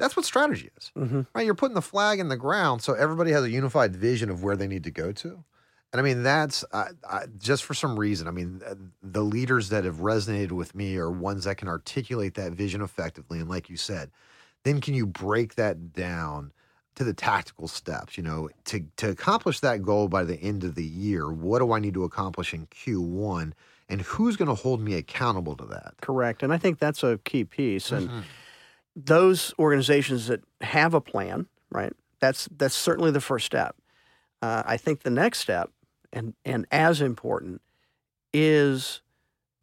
That's 0.00 0.16
what 0.16 0.24
strategy 0.24 0.70
is, 0.76 0.90
Mhm. 0.96 1.26
right? 1.34 1.44
You're 1.46 1.54
putting 1.54 1.74
the 1.76 1.82
flag 1.82 2.18
in 2.18 2.28
the 2.28 2.36
ground 2.36 2.82
so 2.82 2.94
everybody 2.94 3.30
has 3.32 3.44
a 3.44 3.50
unified 3.50 3.94
vision 3.94 4.30
of 4.30 4.42
where 4.42 4.56
they 4.56 4.66
need 4.66 4.82
to 4.84 4.90
go 4.90 5.12
to. 5.12 5.44
And 5.92 6.00
I 6.00 6.02
mean, 6.02 6.22
that's 6.22 6.64
I, 6.72 6.88
I, 7.08 7.26
just 7.38 7.64
for 7.64 7.74
some 7.74 7.98
reason. 7.98 8.26
I 8.28 8.30
mean, 8.30 8.62
uh, 8.66 8.74
the 9.02 9.22
leaders 9.22 9.68
that 9.70 9.84
have 9.84 9.96
resonated 9.96 10.52
with 10.52 10.74
me 10.74 10.96
are 10.96 11.10
ones 11.10 11.44
that 11.44 11.56
can 11.56 11.68
articulate 11.68 12.34
that 12.34 12.52
vision 12.52 12.80
effectively. 12.80 13.38
And 13.40 13.48
like 13.48 13.68
you 13.68 13.76
said, 13.76 14.10
then 14.64 14.80
can 14.80 14.94
you 14.94 15.04
break 15.06 15.54
that 15.56 15.92
down 15.92 16.52
to 16.94 17.02
the 17.04 17.12
tactical 17.14 17.66
steps? 17.66 18.16
You 18.16 18.22
know, 18.22 18.48
to 18.66 18.84
to 18.98 19.10
accomplish 19.10 19.60
that 19.60 19.82
goal 19.82 20.08
by 20.08 20.22
the 20.24 20.36
end 20.40 20.62
of 20.64 20.76
the 20.76 20.84
year, 20.84 21.30
what 21.32 21.58
do 21.58 21.72
I 21.72 21.80
need 21.80 21.94
to 21.94 22.04
accomplish 22.04 22.54
in 22.54 22.66
Q1, 22.68 23.52
and 23.88 24.02
who's 24.02 24.36
going 24.36 24.48
to 24.48 24.54
hold 24.54 24.80
me 24.80 24.94
accountable 24.94 25.56
to 25.56 25.66
that? 25.66 25.94
correct 26.00 26.42
and 26.44 26.52
i 26.52 26.56
think 26.58 26.78
that's 26.78 27.02
a 27.02 27.18
key 27.24 27.44
piece 27.44 27.90
and 27.90 28.08
Mhm. 28.08 28.22
Those 28.96 29.54
organizations 29.58 30.26
that 30.26 30.42
have 30.60 30.94
a 30.94 31.00
plan 31.00 31.46
right 31.70 31.92
that's 32.20 32.48
that's 32.56 32.74
certainly 32.74 33.10
the 33.10 33.20
first 33.20 33.46
step. 33.46 33.76
Uh, 34.42 34.62
i 34.66 34.76
think 34.76 35.02
the 35.02 35.10
next 35.10 35.38
step 35.38 35.70
and 36.12 36.34
and 36.44 36.66
as 36.70 37.00
important 37.00 37.60
is 38.32 39.02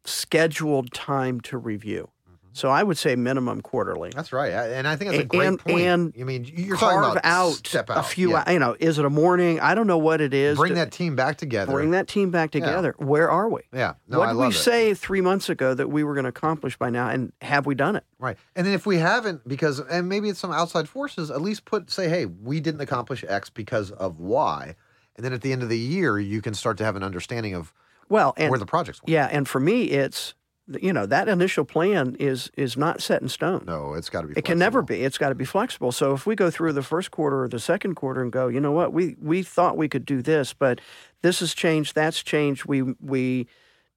scheduled 0.04 0.92
time 0.92 1.40
to 1.40 1.58
review 1.58 2.10
so 2.58 2.68
i 2.70 2.82
would 2.82 2.98
say 2.98 3.14
minimum 3.16 3.60
quarterly 3.60 4.10
That's 4.14 4.32
right, 4.32 4.52
and 4.52 4.86
I 4.88 4.96
think 4.96 5.10
that's 5.12 5.22
a 5.22 5.26
great 5.26 5.46
and- 5.46 5.58
point. 5.58 5.80
and 5.82 6.12
I 6.20 6.24
mean, 6.24 6.44
you're 6.52 6.76
carve 6.76 6.94
talking 7.04 7.10
about 7.18 7.24
out, 7.24 7.52
step 7.66 7.88
a 7.90 8.02
few 8.02 8.30
yeah. 8.32 8.50
you 8.50 8.58
know 8.58 8.76
is 8.80 8.98
it 8.98 9.04
a 9.04 9.10
morning 9.10 9.60
i 9.60 9.74
don't 9.74 9.86
know 9.86 9.98
what 9.98 10.20
it 10.20 10.34
is 10.34 10.56
Bring 10.58 10.70
to- 10.70 10.74
that 10.76 10.92
team 10.92 11.16
back 11.16 11.36
together. 11.38 11.72
bring 11.72 11.92
that 11.92 12.08
team 12.08 12.30
back 12.30 12.50
together 12.50 12.94
where 12.98 13.30
are 13.30 13.48
we 13.48 13.62
Yeah, 13.72 13.94
no, 14.08 14.18
what 14.18 14.28
I 14.28 14.32
did 14.32 14.38
we 14.38 14.46
it. 14.48 14.52
say 14.52 14.94
three 14.94 15.20
months 15.20 15.48
ago 15.48 15.72
that 15.74 15.88
we 15.88 16.02
were 16.04 16.14
going 16.14 16.24
to 16.24 16.30
accomplish 16.30 16.76
by 16.76 16.90
now 16.90 17.08
and 17.08 17.32
have 17.42 17.66
we 17.66 17.74
done 17.74 17.96
it 17.96 18.04
Right. 18.20 18.36
And 18.56 18.66
then 18.66 18.74
if 18.74 18.84
we 18.84 18.96
haven't, 18.98 19.46
because, 19.46 19.78
and 19.78 20.08
maybe 20.08 20.28
it's 20.28 20.40
some 20.40 20.50
outside 20.50 20.88
forces, 20.88 21.30
at 21.30 21.40
least 21.40 21.64
put, 21.66 21.88
say, 21.88 22.08
hey, 22.08 22.26
we 22.26 22.58
didn't 22.58 22.80
accomplish 22.80 23.24
X 23.28 23.48
because 23.48 23.92
of 23.92 24.18
Y. 24.18 24.74
And 25.14 25.24
then 25.24 25.32
at 25.32 25.40
the 25.42 25.52
end 25.52 25.62
of 25.62 25.68
the 25.68 25.78
year, 25.78 26.18
you 26.18 26.42
can 26.42 26.52
start 26.52 26.78
to 26.78 26.84
have 26.84 26.96
an 26.96 27.04
understanding 27.04 27.54
of 27.54 27.72
well 28.08 28.34
and 28.36 28.50
where 28.50 28.58
the 28.58 28.66
project's 28.66 29.00
went. 29.02 29.10
Yeah, 29.10 29.28
and 29.30 29.46
for 29.46 29.60
me, 29.60 29.84
it's 29.84 30.34
you 30.80 30.92
know 30.92 31.06
that 31.06 31.28
initial 31.28 31.64
plan 31.64 32.16
is 32.18 32.50
is 32.56 32.76
not 32.76 33.00
set 33.00 33.22
in 33.22 33.28
stone. 33.28 33.64
No, 33.66 33.94
it's 33.94 34.10
got 34.10 34.22
to 34.22 34.28
be. 34.28 34.34
It 34.36 34.44
can 34.44 34.58
never 34.58 34.82
be. 34.82 35.02
It's 35.02 35.18
got 35.18 35.30
to 35.30 35.34
be 35.34 35.44
flexible. 35.44 35.92
So 35.92 36.12
if 36.12 36.26
we 36.26 36.34
go 36.34 36.50
through 36.50 36.72
the 36.74 36.82
first 36.82 37.10
quarter 37.10 37.44
or 37.44 37.48
the 37.48 37.58
second 37.58 37.94
quarter 37.94 38.22
and 38.22 38.30
go, 38.30 38.48
you 38.48 38.60
know 38.60 38.72
what, 38.72 38.92
we 38.92 39.16
we 39.20 39.42
thought 39.42 39.76
we 39.76 39.88
could 39.88 40.04
do 40.04 40.22
this, 40.22 40.52
but 40.52 40.80
this 41.22 41.40
has 41.40 41.54
changed, 41.54 41.94
that's 41.94 42.22
changed. 42.22 42.66
We 42.66 42.82
we 42.82 43.46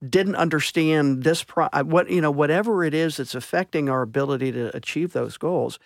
didn't 0.08 0.36
understand 0.36 1.24
this 1.24 1.44
pro- 1.44 1.70
uh, 1.74 1.84
what 1.84 2.10
you 2.10 2.22
know 2.22 2.32
whatever 2.32 2.84
it 2.84 2.94
is 2.94 3.18
that's 3.18 3.36
affecting 3.36 3.90
our 3.90 4.02
ability 4.02 4.52
to 4.54 4.76
achieve 4.76 5.14
those 5.14 5.38
goals. 5.38 5.80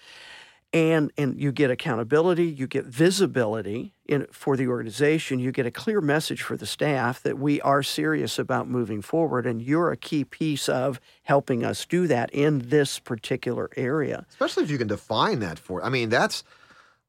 And 0.75 1.09
and 1.17 1.39
you 1.39 1.53
get 1.53 1.71
accountability, 1.71 2.47
you 2.47 2.67
get 2.67 2.83
visibility 2.83 3.93
in 4.05 4.27
for 4.29 4.57
the 4.57 4.67
organization, 4.67 5.39
you 5.39 5.53
get 5.53 5.65
a 5.65 5.71
clear 5.71 6.01
message 6.01 6.41
for 6.41 6.57
the 6.57 6.65
staff 6.65 7.23
that 7.23 7.39
we 7.39 7.61
are 7.61 7.81
serious 7.81 8.38
about 8.38 8.67
moving 8.67 9.01
forward 9.01 9.45
and 9.45 9.61
you're 9.61 9.93
a 9.93 9.95
key 9.95 10.25
piece 10.25 10.67
of 10.67 10.99
helping 11.23 11.63
us 11.63 11.85
do 11.85 12.07
that 12.07 12.29
in 12.31 12.59
this 12.67 12.99
particular 12.99 13.69
area. 13.77 14.25
Especially 14.27 14.65
if 14.65 14.69
you 14.69 14.77
can 14.77 14.89
define 14.89 15.39
that 15.39 15.57
for. 15.57 15.81
I 15.81 15.88
mean, 15.88 16.09
that's 16.09 16.43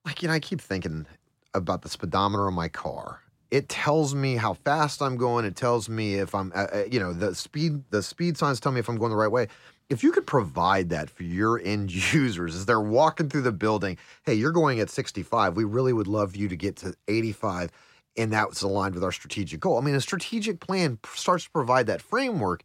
like 0.05 0.22
you 0.22 0.29
know, 0.29 0.35
I 0.35 0.38
keep 0.38 0.61
thinking 0.61 1.05
about 1.52 1.83
the 1.83 1.88
speedometer 1.88 2.46
of 2.46 2.55
my 2.55 2.68
car. 2.68 3.20
It 3.50 3.68
tells 3.68 4.14
me 4.14 4.37
how 4.37 4.55
fast 4.55 5.02
I'm 5.02 5.16
going. 5.16 5.44
It 5.44 5.57
tells 5.57 5.88
me 5.88 6.14
if 6.14 6.37
I'm, 6.37 6.52
uh, 6.55 6.66
uh, 6.72 6.85
you 6.88 7.00
know, 7.00 7.12
the 7.12 7.35
speed. 7.35 7.83
The 7.90 8.02
speed 8.02 8.37
signs 8.37 8.61
tell 8.61 8.70
me 8.70 8.79
if 8.79 8.88
I'm 8.88 8.96
going 8.96 9.11
the 9.11 9.16
right 9.16 9.31
way. 9.31 9.48
If 9.88 10.03
you 10.03 10.12
could 10.12 10.27
provide 10.27 10.90
that 10.90 11.11
for 11.11 11.22
your 11.22 11.61
end 11.62 11.92
users 12.12 12.55
as 12.55 12.66
they're 12.66 12.81
walking 12.81 13.29
through 13.29 13.42
the 13.42 13.53
building, 13.53 13.99
hey, 14.25 14.35
you're 14.35 14.53
going 14.53 14.81
at 14.81 14.90
65. 14.90 15.57
We 15.57 15.64
really 15.64 15.92
would 15.92 16.07
love 16.07 16.37
you 16.37 16.49
to 16.49 16.57
get 16.57 16.77
to 16.77 16.94
85. 17.09 17.70
And 18.18 18.33
that's 18.33 18.62
aligned 18.62 18.94
with 18.94 19.05
our 19.05 19.12
strategic 19.12 19.61
goal. 19.61 19.79
I 19.79 19.83
mean, 19.83 19.94
a 19.94 20.01
strategic 20.01 20.61
plan 20.61 20.99
starts 21.14 21.44
to 21.44 21.51
provide 21.51 21.87
that 21.88 22.01
framework 22.01 22.64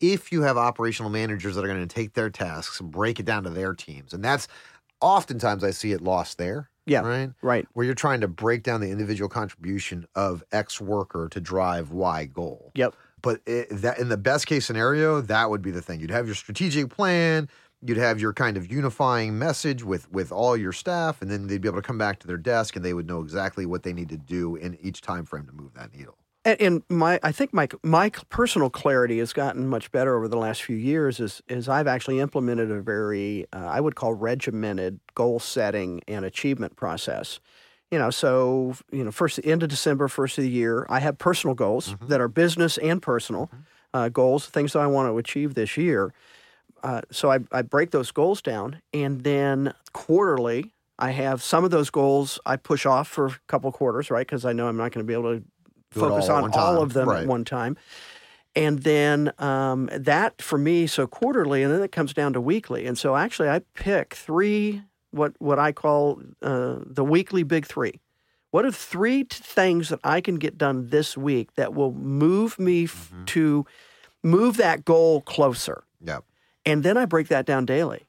if 0.00 0.30
you 0.32 0.42
have 0.42 0.56
operational 0.56 1.10
managers 1.10 1.54
that 1.54 1.64
are 1.64 1.68
going 1.68 1.86
to 1.86 1.94
take 1.94 2.14
their 2.14 2.30
tasks 2.30 2.80
and 2.80 2.90
break 2.90 3.18
it 3.18 3.24
down 3.24 3.44
to 3.44 3.50
their 3.50 3.74
teams. 3.74 4.12
And 4.12 4.22
that's 4.22 4.46
oftentimes 5.00 5.64
I 5.64 5.70
see 5.70 5.92
it 5.92 6.02
lost 6.02 6.38
there. 6.38 6.68
Yeah. 6.86 7.00
Right. 7.00 7.30
Right. 7.42 7.68
Where 7.74 7.86
you're 7.86 7.94
trying 7.94 8.20
to 8.22 8.28
break 8.28 8.62
down 8.62 8.80
the 8.80 8.90
individual 8.90 9.28
contribution 9.28 10.06
of 10.14 10.42
X 10.52 10.80
worker 10.80 11.28
to 11.30 11.40
drive 11.40 11.92
Y 11.92 12.26
goal. 12.26 12.72
Yep. 12.74 12.94
But 13.22 13.40
it, 13.46 13.68
that 13.70 13.98
in 13.98 14.08
the 14.08 14.16
best 14.16 14.46
case 14.46 14.66
scenario, 14.66 15.20
that 15.20 15.50
would 15.50 15.62
be 15.62 15.70
the 15.70 15.82
thing. 15.82 16.00
You'd 16.00 16.10
have 16.10 16.26
your 16.26 16.34
strategic 16.34 16.90
plan, 16.90 17.48
you'd 17.82 17.96
have 17.96 18.20
your 18.20 18.32
kind 18.32 18.56
of 18.56 18.70
unifying 18.70 19.38
message 19.38 19.82
with 19.84 20.10
with 20.10 20.32
all 20.32 20.56
your 20.56 20.72
staff, 20.72 21.22
and 21.22 21.30
then 21.30 21.46
they'd 21.46 21.60
be 21.60 21.68
able 21.68 21.78
to 21.78 21.86
come 21.86 21.98
back 21.98 22.18
to 22.20 22.26
their 22.26 22.36
desk 22.36 22.76
and 22.76 22.84
they 22.84 22.94
would 22.94 23.06
know 23.06 23.20
exactly 23.20 23.66
what 23.66 23.82
they 23.82 23.92
need 23.92 24.08
to 24.10 24.16
do 24.16 24.56
in 24.56 24.78
each 24.80 25.00
time 25.00 25.24
frame 25.24 25.46
to 25.46 25.52
move 25.52 25.74
that 25.74 25.94
needle. 25.94 26.16
And, 26.44 26.60
and 26.60 26.82
my, 26.88 27.20
I 27.22 27.32
think 27.32 27.52
my 27.52 27.68
my 27.82 28.10
personal 28.30 28.70
clarity 28.70 29.18
has 29.18 29.32
gotten 29.32 29.66
much 29.66 29.92
better 29.92 30.16
over 30.16 30.28
the 30.28 30.38
last 30.38 30.62
few 30.62 30.76
years. 30.76 31.20
Is 31.20 31.42
is 31.48 31.68
I've 31.68 31.86
actually 31.86 32.18
implemented 32.18 32.70
a 32.70 32.80
very 32.80 33.46
uh, 33.52 33.66
I 33.66 33.80
would 33.80 33.94
call 33.94 34.14
regimented 34.14 35.00
goal 35.14 35.38
setting 35.38 36.00
and 36.08 36.24
achievement 36.24 36.76
process. 36.76 37.40
You 37.90 37.98
know, 37.98 38.10
so 38.10 38.74
you 38.92 39.02
know, 39.04 39.10
first 39.10 39.40
end 39.42 39.62
of 39.62 39.68
December, 39.68 40.06
first 40.08 40.38
of 40.38 40.44
the 40.44 40.50
year, 40.50 40.86
I 40.88 41.00
have 41.00 41.18
personal 41.18 41.54
goals 41.54 41.88
Mm-hmm. 41.94 42.06
that 42.06 42.20
are 42.20 42.28
business 42.28 42.78
and 42.78 43.02
personal 43.02 43.50
uh, 43.92 44.08
goals, 44.08 44.46
things 44.46 44.72
that 44.74 44.80
I 44.80 44.86
want 44.86 45.08
to 45.12 45.18
achieve 45.18 45.54
this 45.54 45.76
year. 45.76 46.12
Uh, 46.82 47.02
so 47.10 47.30
I, 47.30 47.40
I 47.52 47.62
break 47.62 47.90
those 47.90 48.10
goals 48.10 48.40
down, 48.40 48.80
and 48.94 49.22
then 49.22 49.74
quarterly, 49.92 50.72
I 50.98 51.10
have 51.10 51.42
some 51.42 51.64
of 51.64 51.70
those 51.70 51.90
goals 51.90 52.38
I 52.46 52.56
push 52.56 52.86
off 52.86 53.08
for 53.08 53.26
a 53.26 53.38
couple 53.48 53.70
quarters, 53.72 54.10
right? 54.10 54.26
Because 54.26 54.44
I 54.44 54.52
know 54.52 54.68
I'm 54.68 54.76
not 54.76 54.92
going 54.92 55.04
to 55.04 55.08
be 55.08 55.12
able 55.14 55.34
to 55.38 55.44
Do 55.92 56.00
focus 56.00 56.28
all 56.30 56.44
on 56.44 56.50
all 56.52 56.80
of 56.82 56.92
them 56.92 57.08
Right. 57.08 57.22
at 57.22 57.28
one 57.28 57.44
time. 57.44 57.76
And 58.56 58.80
then 58.80 59.32
um, 59.38 59.88
that 59.92 60.42
for 60.42 60.58
me, 60.58 60.86
so 60.86 61.06
quarterly, 61.06 61.62
and 61.62 61.72
then 61.72 61.82
it 61.82 61.92
comes 61.92 62.12
down 62.14 62.32
to 62.34 62.40
weekly. 62.40 62.86
And 62.86 62.98
so 62.98 63.14
actually, 63.16 63.48
I 63.48 63.60
pick 63.74 64.14
three 64.14 64.82
what 65.12 65.34
what 65.38 65.58
I 65.58 65.72
call 65.72 66.20
uh, 66.42 66.76
the 66.84 67.04
weekly 67.04 67.42
big 67.42 67.66
three. 67.66 68.00
What 68.50 68.64
are 68.64 68.72
three 68.72 69.24
t- 69.24 69.36
things 69.42 69.90
that 69.90 70.00
I 70.02 70.20
can 70.20 70.34
get 70.36 70.58
done 70.58 70.88
this 70.88 71.16
week 71.16 71.54
that 71.54 71.72
will 71.74 71.92
move 71.92 72.58
me 72.58 72.84
f- 72.84 73.10
Mm-hmm. 73.12 73.24
to 73.26 73.66
move 74.22 74.56
that 74.56 74.84
goal 74.84 75.20
closer? 75.22 75.84
Yep. 76.04 76.24
And 76.66 76.82
then 76.82 76.96
I 76.96 77.04
break 77.06 77.28
that 77.28 77.46
down 77.46 77.64
daily. 77.64 78.06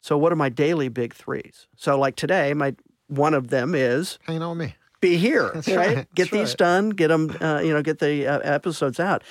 So 0.00 0.16
what 0.18 0.32
are 0.32 0.36
my 0.36 0.48
daily 0.48 0.88
big 0.88 1.14
threes? 1.14 1.66
So 1.76 1.98
like 1.98 2.16
today, 2.16 2.54
my 2.54 2.74
one 3.08 3.34
of 3.34 3.48
them 3.48 3.74
is 3.74 4.18
Hanging 4.24 4.42
on 4.42 4.56
with 4.58 4.68
me. 4.68 4.74
be 5.00 5.16
here, 5.18 5.50
right? 5.52 5.68
right, 5.68 5.96
Get 6.14 6.30
that's 6.30 6.30
these 6.30 6.48
right. 6.50 6.56
done, 6.58 6.90
get 6.90 7.08
them, 7.08 7.36
uh, 7.40 7.60
you 7.62 7.72
know, 7.72 7.82
get 7.82 7.98
the 7.98 8.26
uh, 8.26 8.38
episodes 8.40 8.98
out. 8.98 9.22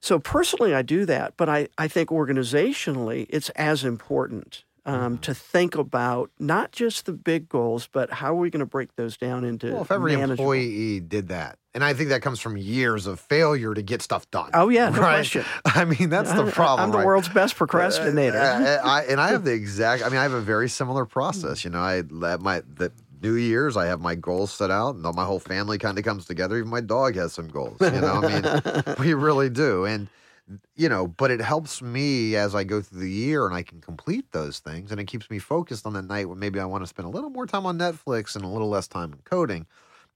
So 0.00 0.18
personally, 0.18 0.74
I 0.74 0.82
do 0.82 1.04
that, 1.06 1.34
but 1.36 1.48
I, 1.48 1.68
I 1.78 1.88
think 1.88 2.08
organizationally, 2.10 3.26
it's 3.28 3.50
as 3.50 3.84
important. 3.84 4.64
Um, 4.86 5.18
to 5.18 5.34
think 5.34 5.76
about 5.76 6.30
not 6.38 6.72
just 6.72 7.06
the 7.06 7.12
big 7.12 7.48
goals, 7.48 7.88
but 7.90 8.12
how 8.12 8.32
are 8.32 8.38
we 8.38 8.50
going 8.50 8.60
to 8.60 8.66
break 8.66 8.94
those 8.96 9.16
down 9.16 9.44
into 9.44 9.72
Well, 9.72 9.82
if 9.82 9.90
every 9.90 10.14
employee 10.14 11.00
did 11.00 11.28
that, 11.28 11.58
and 11.72 11.82
I 11.82 11.94
think 11.94 12.10
that 12.10 12.22
comes 12.22 12.38
from 12.38 12.56
years 12.56 13.06
of 13.06 13.18
failure 13.18 13.74
to 13.74 13.82
get 13.82 14.02
stuff 14.02 14.30
done. 14.30 14.50
Oh 14.54 14.68
yeah, 14.68 14.90
no 14.90 15.00
right? 15.00 15.14
question. 15.16 15.44
I 15.64 15.84
mean, 15.84 16.10
that's 16.10 16.32
the 16.32 16.50
problem. 16.50 16.80
I'm 16.84 16.90
the 16.92 16.98
right? 16.98 17.06
world's 17.06 17.28
best 17.28 17.56
procrastinator. 17.56 18.38
Uh, 18.38 18.42
uh, 18.42 18.80
I, 18.84 19.02
and 19.04 19.20
I 19.20 19.28
have 19.28 19.44
the 19.44 19.52
exact. 19.54 20.04
I 20.04 20.08
mean, 20.08 20.18
I 20.18 20.22
have 20.22 20.32
a 20.32 20.40
very 20.40 20.68
similar 20.68 21.06
process. 21.06 21.64
You 21.64 21.70
know, 21.70 21.80
I 21.80 22.02
let 22.10 22.40
my 22.40 22.62
the 22.76 22.92
New 23.22 23.34
Year's. 23.34 23.76
I 23.76 23.86
have 23.86 24.00
my 24.00 24.14
goals 24.14 24.52
set 24.52 24.70
out, 24.70 24.96
and 24.96 25.02
my 25.14 25.24
whole 25.24 25.40
family 25.40 25.78
kind 25.78 25.98
of 25.98 26.04
comes 26.04 26.26
together. 26.26 26.58
Even 26.58 26.68
my 26.68 26.82
dog 26.82 27.16
has 27.16 27.32
some 27.32 27.48
goals. 27.48 27.78
You 27.80 27.90
know, 27.90 28.20
I 28.22 28.40
mean, 28.40 28.96
we 29.00 29.14
really 29.14 29.48
do. 29.48 29.86
And 29.86 30.08
you 30.74 30.88
know, 30.88 31.06
but 31.06 31.30
it 31.30 31.40
helps 31.40 31.80
me 31.80 32.36
as 32.36 32.54
I 32.54 32.64
go 32.64 32.80
through 32.82 33.00
the 33.00 33.10
year, 33.10 33.46
and 33.46 33.54
I 33.54 33.62
can 33.62 33.80
complete 33.80 34.30
those 34.32 34.58
things, 34.58 34.90
and 34.90 35.00
it 35.00 35.06
keeps 35.06 35.30
me 35.30 35.38
focused 35.38 35.86
on 35.86 35.94
the 35.94 36.02
night 36.02 36.28
when 36.28 36.38
maybe 36.38 36.60
I 36.60 36.64
want 36.66 36.82
to 36.82 36.86
spend 36.86 37.06
a 37.06 37.10
little 37.10 37.30
more 37.30 37.46
time 37.46 37.66
on 37.66 37.78
Netflix 37.78 38.36
and 38.36 38.44
a 38.44 38.48
little 38.48 38.68
less 38.68 38.86
time 38.88 39.12
in 39.12 39.20
coding. 39.24 39.66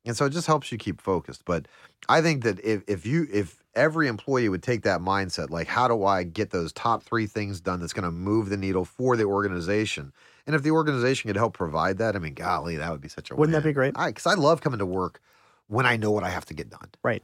And 0.04 0.16
so 0.16 0.26
it 0.26 0.30
just 0.30 0.46
helps 0.46 0.72
you 0.72 0.78
keep 0.78 1.00
focused. 1.00 1.44
But 1.44 1.66
I 2.08 2.22
think 2.22 2.42
that 2.44 2.60
if, 2.64 2.82
if 2.86 3.04
you 3.04 3.26
if 3.32 3.62
every 3.74 4.08
employee 4.08 4.48
would 4.48 4.62
take 4.62 4.82
that 4.82 5.00
mindset, 5.00 5.50
like 5.50 5.66
how 5.66 5.88
do 5.88 6.04
I 6.04 6.22
get 6.24 6.50
those 6.50 6.72
top 6.72 7.02
three 7.02 7.26
things 7.26 7.60
done 7.60 7.80
that's 7.80 7.92
going 7.92 8.04
to 8.04 8.10
move 8.10 8.48
the 8.48 8.56
needle 8.56 8.84
for 8.84 9.16
the 9.16 9.24
organization? 9.24 10.12
And 10.46 10.56
if 10.56 10.62
the 10.62 10.70
organization 10.70 11.28
could 11.28 11.36
help 11.36 11.52
provide 11.52 11.98
that, 11.98 12.16
I 12.16 12.20
mean, 12.20 12.34
golly, 12.34 12.76
that 12.76 12.90
would 12.90 13.02
be 13.02 13.08
such 13.08 13.30
a 13.30 13.36
Wouldn't 13.36 13.52
that 13.54 13.64
be 13.64 13.72
great? 13.72 13.94
I 13.96 14.08
because 14.08 14.26
I, 14.26 14.34
love 14.34 14.62
coming 14.62 14.78
to 14.78 14.86
work 14.86 15.20
when 15.66 15.84
I 15.84 15.96
know 15.96 16.10
what 16.10 16.24
I 16.24 16.30
have 16.30 16.46
to 16.46 16.54
get 16.54 16.70
done. 16.70 16.88
right. 17.02 17.22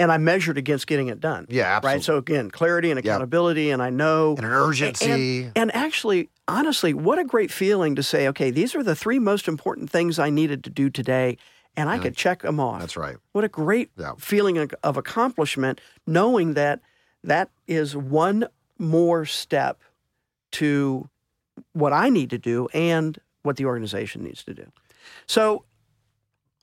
And 0.00 0.10
I 0.10 0.18
measured 0.18 0.58
against 0.58 0.86
getting 0.88 1.06
it 1.08 1.20
done. 1.20 1.46
Yeah, 1.48 1.76
absolutely. 1.76 1.96
Right. 1.98 2.04
So 2.04 2.16
again, 2.16 2.50
clarity 2.50 2.90
and 2.90 2.98
accountability, 2.98 3.70
and 3.70 3.80
I 3.80 3.90
know 3.90 4.30
and 4.36 4.44
an 4.46 4.52
urgency. 4.52 5.44
And, 5.44 5.52
and 5.54 5.74
actually, 5.74 6.30
honestly, 6.48 6.92
what 6.92 7.18
a 7.20 7.24
great 7.24 7.52
feeling 7.52 7.94
to 7.94 8.02
say, 8.02 8.26
okay, 8.28 8.50
these 8.50 8.74
are 8.74 8.82
the 8.82 8.96
three 8.96 9.20
most 9.20 9.46
important 9.46 9.88
things 9.90 10.18
I 10.18 10.30
needed 10.30 10.64
to 10.64 10.70
do 10.70 10.90
today, 10.90 11.38
and 11.76 11.88
I 11.88 11.98
could 11.98 12.16
check 12.16 12.42
them 12.42 12.58
off. 12.58 12.80
that's 12.80 12.96
right. 12.96 13.16
What 13.32 13.44
a 13.44 13.48
great 13.48 13.90
Yeah. 13.96 14.12
feeling 14.18 14.58
of- 14.58 14.74
of 14.82 14.96
accomplishment, 14.96 15.80
knowing 16.06 16.54
that 16.54 16.80
that 17.22 17.50
is 17.68 17.96
one 17.96 18.48
more 18.78 19.24
step 19.24 19.80
to 20.52 21.08
what 21.72 21.92
I 21.92 22.08
need 22.10 22.30
to 22.30 22.38
do 22.38 22.68
and 22.74 23.16
what 23.42 23.56
the 23.56 23.64
organization 23.66 24.24
needs 24.24 24.42
to 24.44 24.54
do. 24.54 24.66
So 25.26 25.64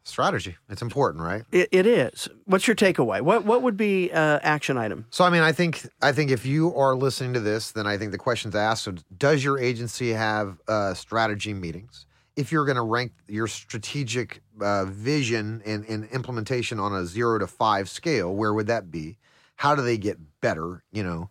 Strategy. 0.04 0.58
It's 0.70 0.82
important, 0.82 1.24
right? 1.24 1.44
it, 1.52 1.70
it 1.72 1.86
is. 1.86 2.28
What's 2.46 2.68
your 2.68 2.76
takeaway? 2.76 3.22
What 3.22 3.46
what 3.46 3.62
would 3.62 3.78
be 3.78 4.12
uh, 4.12 4.40
action 4.42 4.78
item? 4.78 5.06
So 5.12 5.24
I 5.24 5.30
mean, 5.30 5.44
I 5.44 5.52
think 5.52 5.88
I 6.02 6.12
think 6.12 6.32
if 6.32 6.46
you 6.46 6.76
are 6.76 6.96
listening 6.96 7.34
to 7.34 7.40
this, 7.40 7.72
then 7.72 7.86
I 7.86 7.98
think 7.98 8.12
the 8.12 8.18
question's 8.18 8.56
asked: 8.56 8.84
so 8.84 8.96
Does 9.16 9.44
your 9.44 9.60
agency 9.60 10.10
have 10.10 10.60
uh, 10.68 10.96
strategy 10.96 11.54
meetings? 11.54 12.08
If 12.36 12.52
you're 12.52 12.66
going 12.66 12.78
to 12.78 12.82
rank 12.82 13.12
your 13.28 13.46
strategic 13.48 14.42
uh, 14.60 14.86
vision 14.86 15.62
and, 15.66 15.86
and 15.86 16.06
implementation 16.10 16.80
on 16.80 16.96
a 16.96 17.06
zero 17.06 17.38
to 17.38 17.46
five 17.46 17.90
scale, 17.90 18.34
where 18.34 18.54
would 18.54 18.68
that 18.68 18.90
be? 18.90 19.18
How 19.58 19.76
do 19.76 19.84
they 19.84 19.98
get 19.98 20.18
better? 20.42 20.84
You 20.92 21.04
know, 21.04 21.30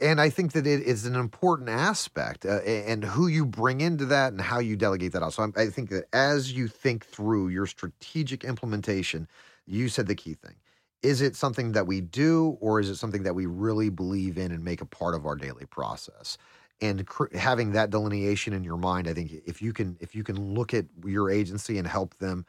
and 0.00 0.20
I 0.20 0.30
think 0.30 0.52
that 0.52 0.66
it 0.66 0.82
is 0.82 1.06
an 1.06 1.14
important 1.14 1.68
aspect, 1.68 2.44
uh, 2.44 2.60
and 2.60 3.04
who 3.04 3.26
you 3.28 3.46
bring 3.46 3.80
into 3.80 4.06
that 4.06 4.32
and 4.32 4.40
how 4.40 4.58
you 4.58 4.76
delegate 4.76 5.12
that 5.12 5.22
out. 5.22 5.32
So 5.32 5.42
I'm, 5.42 5.52
I 5.56 5.66
think 5.66 5.90
that 5.90 6.04
as 6.12 6.52
you 6.52 6.68
think 6.68 7.04
through 7.04 7.48
your 7.48 7.66
strategic 7.66 8.44
implementation, 8.44 9.28
you 9.66 9.88
said 9.88 10.06
the 10.06 10.14
key 10.14 10.34
thing 10.34 10.56
is 11.02 11.20
it 11.20 11.36
something 11.36 11.72
that 11.72 11.86
we 11.86 12.00
do 12.00 12.56
or 12.60 12.80
is 12.80 12.88
it 12.88 12.96
something 12.96 13.22
that 13.22 13.34
we 13.34 13.46
really 13.46 13.90
believe 13.90 14.38
in 14.38 14.50
and 14.50 14.64
make 14.64 14.80
a 14.80 14.86
part 14.86 15.14
of 15.14 15.26
our 15.26 15.36
daily 15.36 15.66
process 15.66 16.38
and 16.80 17.06
cr- 17.06 17.34
having 17.36 17.72
that 17.72 17.90
delineation 17.90 18.52
in 18.52 18.64
your 18.64 18.76
mind 18.76 19.06
i 19.06 19.12
think 19.12 19.30
if 19.44 19.60
you 19.60 19.72
can 19.72 19.96
if 20.00 20.14
you 20.14 20.24
can 20.24 20.54
look 20.54 20.72
at 20.72 20.86
your 21.04 21.30
agency 21.30 21.78
and 21.78 21.86
help 21.86 22.16
them 22.18 22.46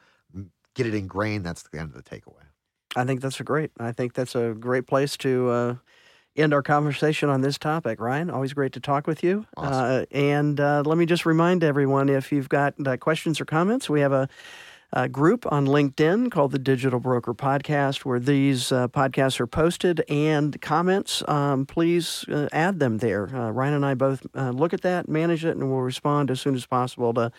get 0.74 0.86
it 0.86 0.94
ingrained 0.94 1.44
that's 1.44 1.62
the 1.64 1.78
end 1.78 1.94
of 1.94 1.94
the 1.94 2.02
takeaway 2.02 2.44
I 2.96 3.04
think 3.04 3.20
that's 3.20 3.38
a 3.38 3.44
great. 3.44 3.70
I 3.78 3.92
think 3.92 4.14
that's 4.14 4.34
a 4.34 4.54
great 4.58 4.86
place 4.86 5.16
to 5.18 5.50
uh, 5.50 5.74
end 6.38 6.54
our 6.54 6.62
conversation 6.62 7.28
on 7.28 7.40
this 7.40 7.58
topic. 7.58 8.00
Ryan, 8.00 8.30
always 8.30 8.52
great 8.52 8.72
to 8.72 8.80
talk 8.80 9.06
with 9.06 9.22
you. 9.22 9.46
Awesome. 9.56 9.72
Uh, 9.72 10.04
and 10.10 10.60
uh, 10.60 10.82
let 10.86 10.98
me 10.98 11.06
just 11.06 11.26
remind 11.26 11.64
everyone 11.64 12.08
if 12.08 12.32
you've 12.32 12.48
got 12.48 12.74
uh, 12.86 12.96
questions 12.96 13.40
or 13.40 13.44
comments, 13.44 13.90
we 13.90 14.00
have 14.00 14.12
a, 14.12 14.28
a 14.92 15.08
group 15.08 15.50
on 15.52 15.66
LinkedIn 15.66 16.30
called 16.30 16.52
the 16.52 16.58
Digital 16.58 17.00
Broker 17.00 17.34
Podcast 17.34 18.04
where 18.04 18.20
these 18.20 18.72
uh, 18.72 18.88
podcasts 18.88 19.38
are 19.40 19.46
posted 19.46 20.02
and 20.08 20.60
comments. 20.62 21.22
Um, 21.28 21.66
please 21.66 22.24
uh, 22.28 22.48
add 22.52 22.78
them 22.78 22.98
there. 22.98 23.34
Uh, 23.34 23.50
Ryan 23.50 23.74
and 23.74 23.86
I 23.86 23.94
both 23.94 24.26
uh, 24.34 24.50
look 24.50 24.72
at 24.72 24.82
that, 24.82 25.08
manage 25.08 25.44
it, 25.44 25.56
and 25.56 25.70
we'll 25.70 25.80
respond 25.80 26.30
as 26.30 26.40
soon 26.40 26.54
as 26.54 26.64
possible 26.64 27.12
to 27.14 27.32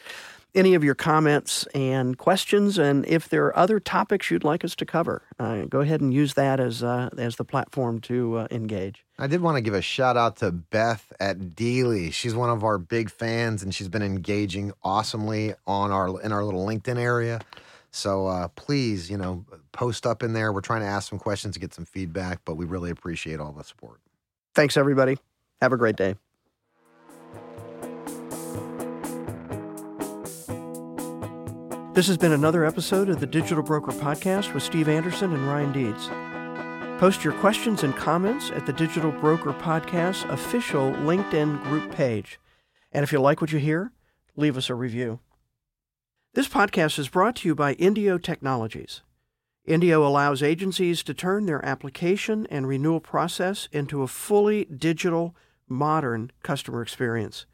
any 0.56 0.74
of 0.74 0.84
your 0.84 0.96
comments 0.96 1.66
and 1.76 2.18
questions. 2.18 2.78
And 2.78 3.06
if 3.06 3.30
there 3.30 3.46
are 3.46 3.58
other 3.58 3.80
topics 3.80 4.32
you'd 4.32 4.44
like 4.44 4.66
us 4.66 4.76
to 4.76 4.86
cover, 4.86 5.24
uh, 5.40 5.66
go 5.66 5.82
ahead 5.82 6.02
and 6.02 6.14
use 6.14 6.34
that 6.34 6.60
as 6.60 6.84
uh, 6.84 7.10
as 7.18 7.36
the 7.36 7.46
platform 7.46 8.02
to 8.02 8.38
uh, 8.40 8.48
engage. 8.52 9.06
i 9.18 9.28
did 9.28 9.42
want 9.42 9.56
to 9.58 9.62
give 9.62 9.74
a 9.74 9.82
shout 9.82 10.18
out 10.18 10.38
to 10.38 10.52
beth 10.52 11.12
at 11.20 11.38
dealey 11.40 12.12
she's 12.14 12.34
one 12.34 12.50
of 12.50 12.64
our 12.64 12.78
big 12.78 13.10
fans 13.10 13.62
and 13.64 13.76
she's 13.76 13.90
been 13.90 14.02
engaging 14.02 14.72
awesomely 14.84 15.54
on 15.68 15.92
our 15.92 16.22
in 16.22 16.32
our 16.32 16.44
little 16.44 16.66
linkedin 16.66 16.98
area 16.98 17.40
so 17.92 18.28
uh, 18.28 18.48
please 18.50 19.10
you 19.10 19.18
know 19.18 19.46
post 19.72 20.06
up 20.06 20.24
in 20.24 20.34
there 20.34 20.54
we're 20.54 20.62
trying 20.62 20.82
to 20.82 20.88
ask 20.88 21.10
some 21.10 21.20
questions 21.20 21.54
to 21.54 21.60
get 21.60 21.74
some 21.74 21.86
feedback 21.86 22.40
but 22.46 22.56
we 22.56 22.66
really 22.66 22.92
appreciate 22.92 23.40
all 23.40 23.52
the 23.52 23.64
support 23.64 24.00
Thanks, 24.56 24.78
everybody. 24.78 25.18
Have 25.62 25.74
a 25.74 25.78
great 25.78 25.96
day. 25.96 26.16
This 31.93 32.06
has 32.06 32.17
been 32.17 32.34
another 32.34 32.65
episode 32.65 33.10
of 33.10 33.19
the 33.19 33.25
Digital 33.25 33.63
Broker 33.63 33.91
Podcast 33.91 34.54
with 34.54 34.62
Steve 34.62 34.88
Anderson 34.88 35.34
and 35.34 35.47
Ryan 35.47 35.71
Deeds. 35.71 36.08
Post 36.99 37.23
your 37.23 37.34
questions 37.34 37.84
and 37.84 37.95
comments 37.95 38.52
at 38.52 38.67
the 38.67 38.73
Digital 38.73 39.12
Broker 39.12 39.54
Podcast 39.54 40.30
official 40.30 40.91
LinkedIn 40.91 41.63
group 41.63 41.91
page. 41.91 42.39
And 42.91 43.04
if 43.04 43.12
you 43.12 43.19
like 43.19 43.41
what 43.41 43.52
you 43.52 43.58
hear, 43.58 43.91
leave 44.36 44.56
us 44.56 44.69
a 44.69 44.75
review. 44.75 45.19
This 46.36 46.47
podcast 46.47 46.99
is 46.99 47.10
brought 47.10 47.38
to 47.38 47.47
you 47.47 47.56
by 47.56 47.73
Indio 47.73 48.19
Technologies. 48.19 49.02
Indio 49.65 50.08
allows 50.08 50.43
agencies 50.43 51.02
to 51.04 51.15
turn 51.15 51.47
their 51.47 51.65
application 51.65 52.45
and 52.52 52.67
renewal 52.67 52.99
process 52.99 53.67
into 53.71 54.04
a 54.04 54.08
fully 54.08 54.65
digital, 54.65 55.36
modern 55.67 56.32
customer 56.43 56.84
experience. 56.84 57.47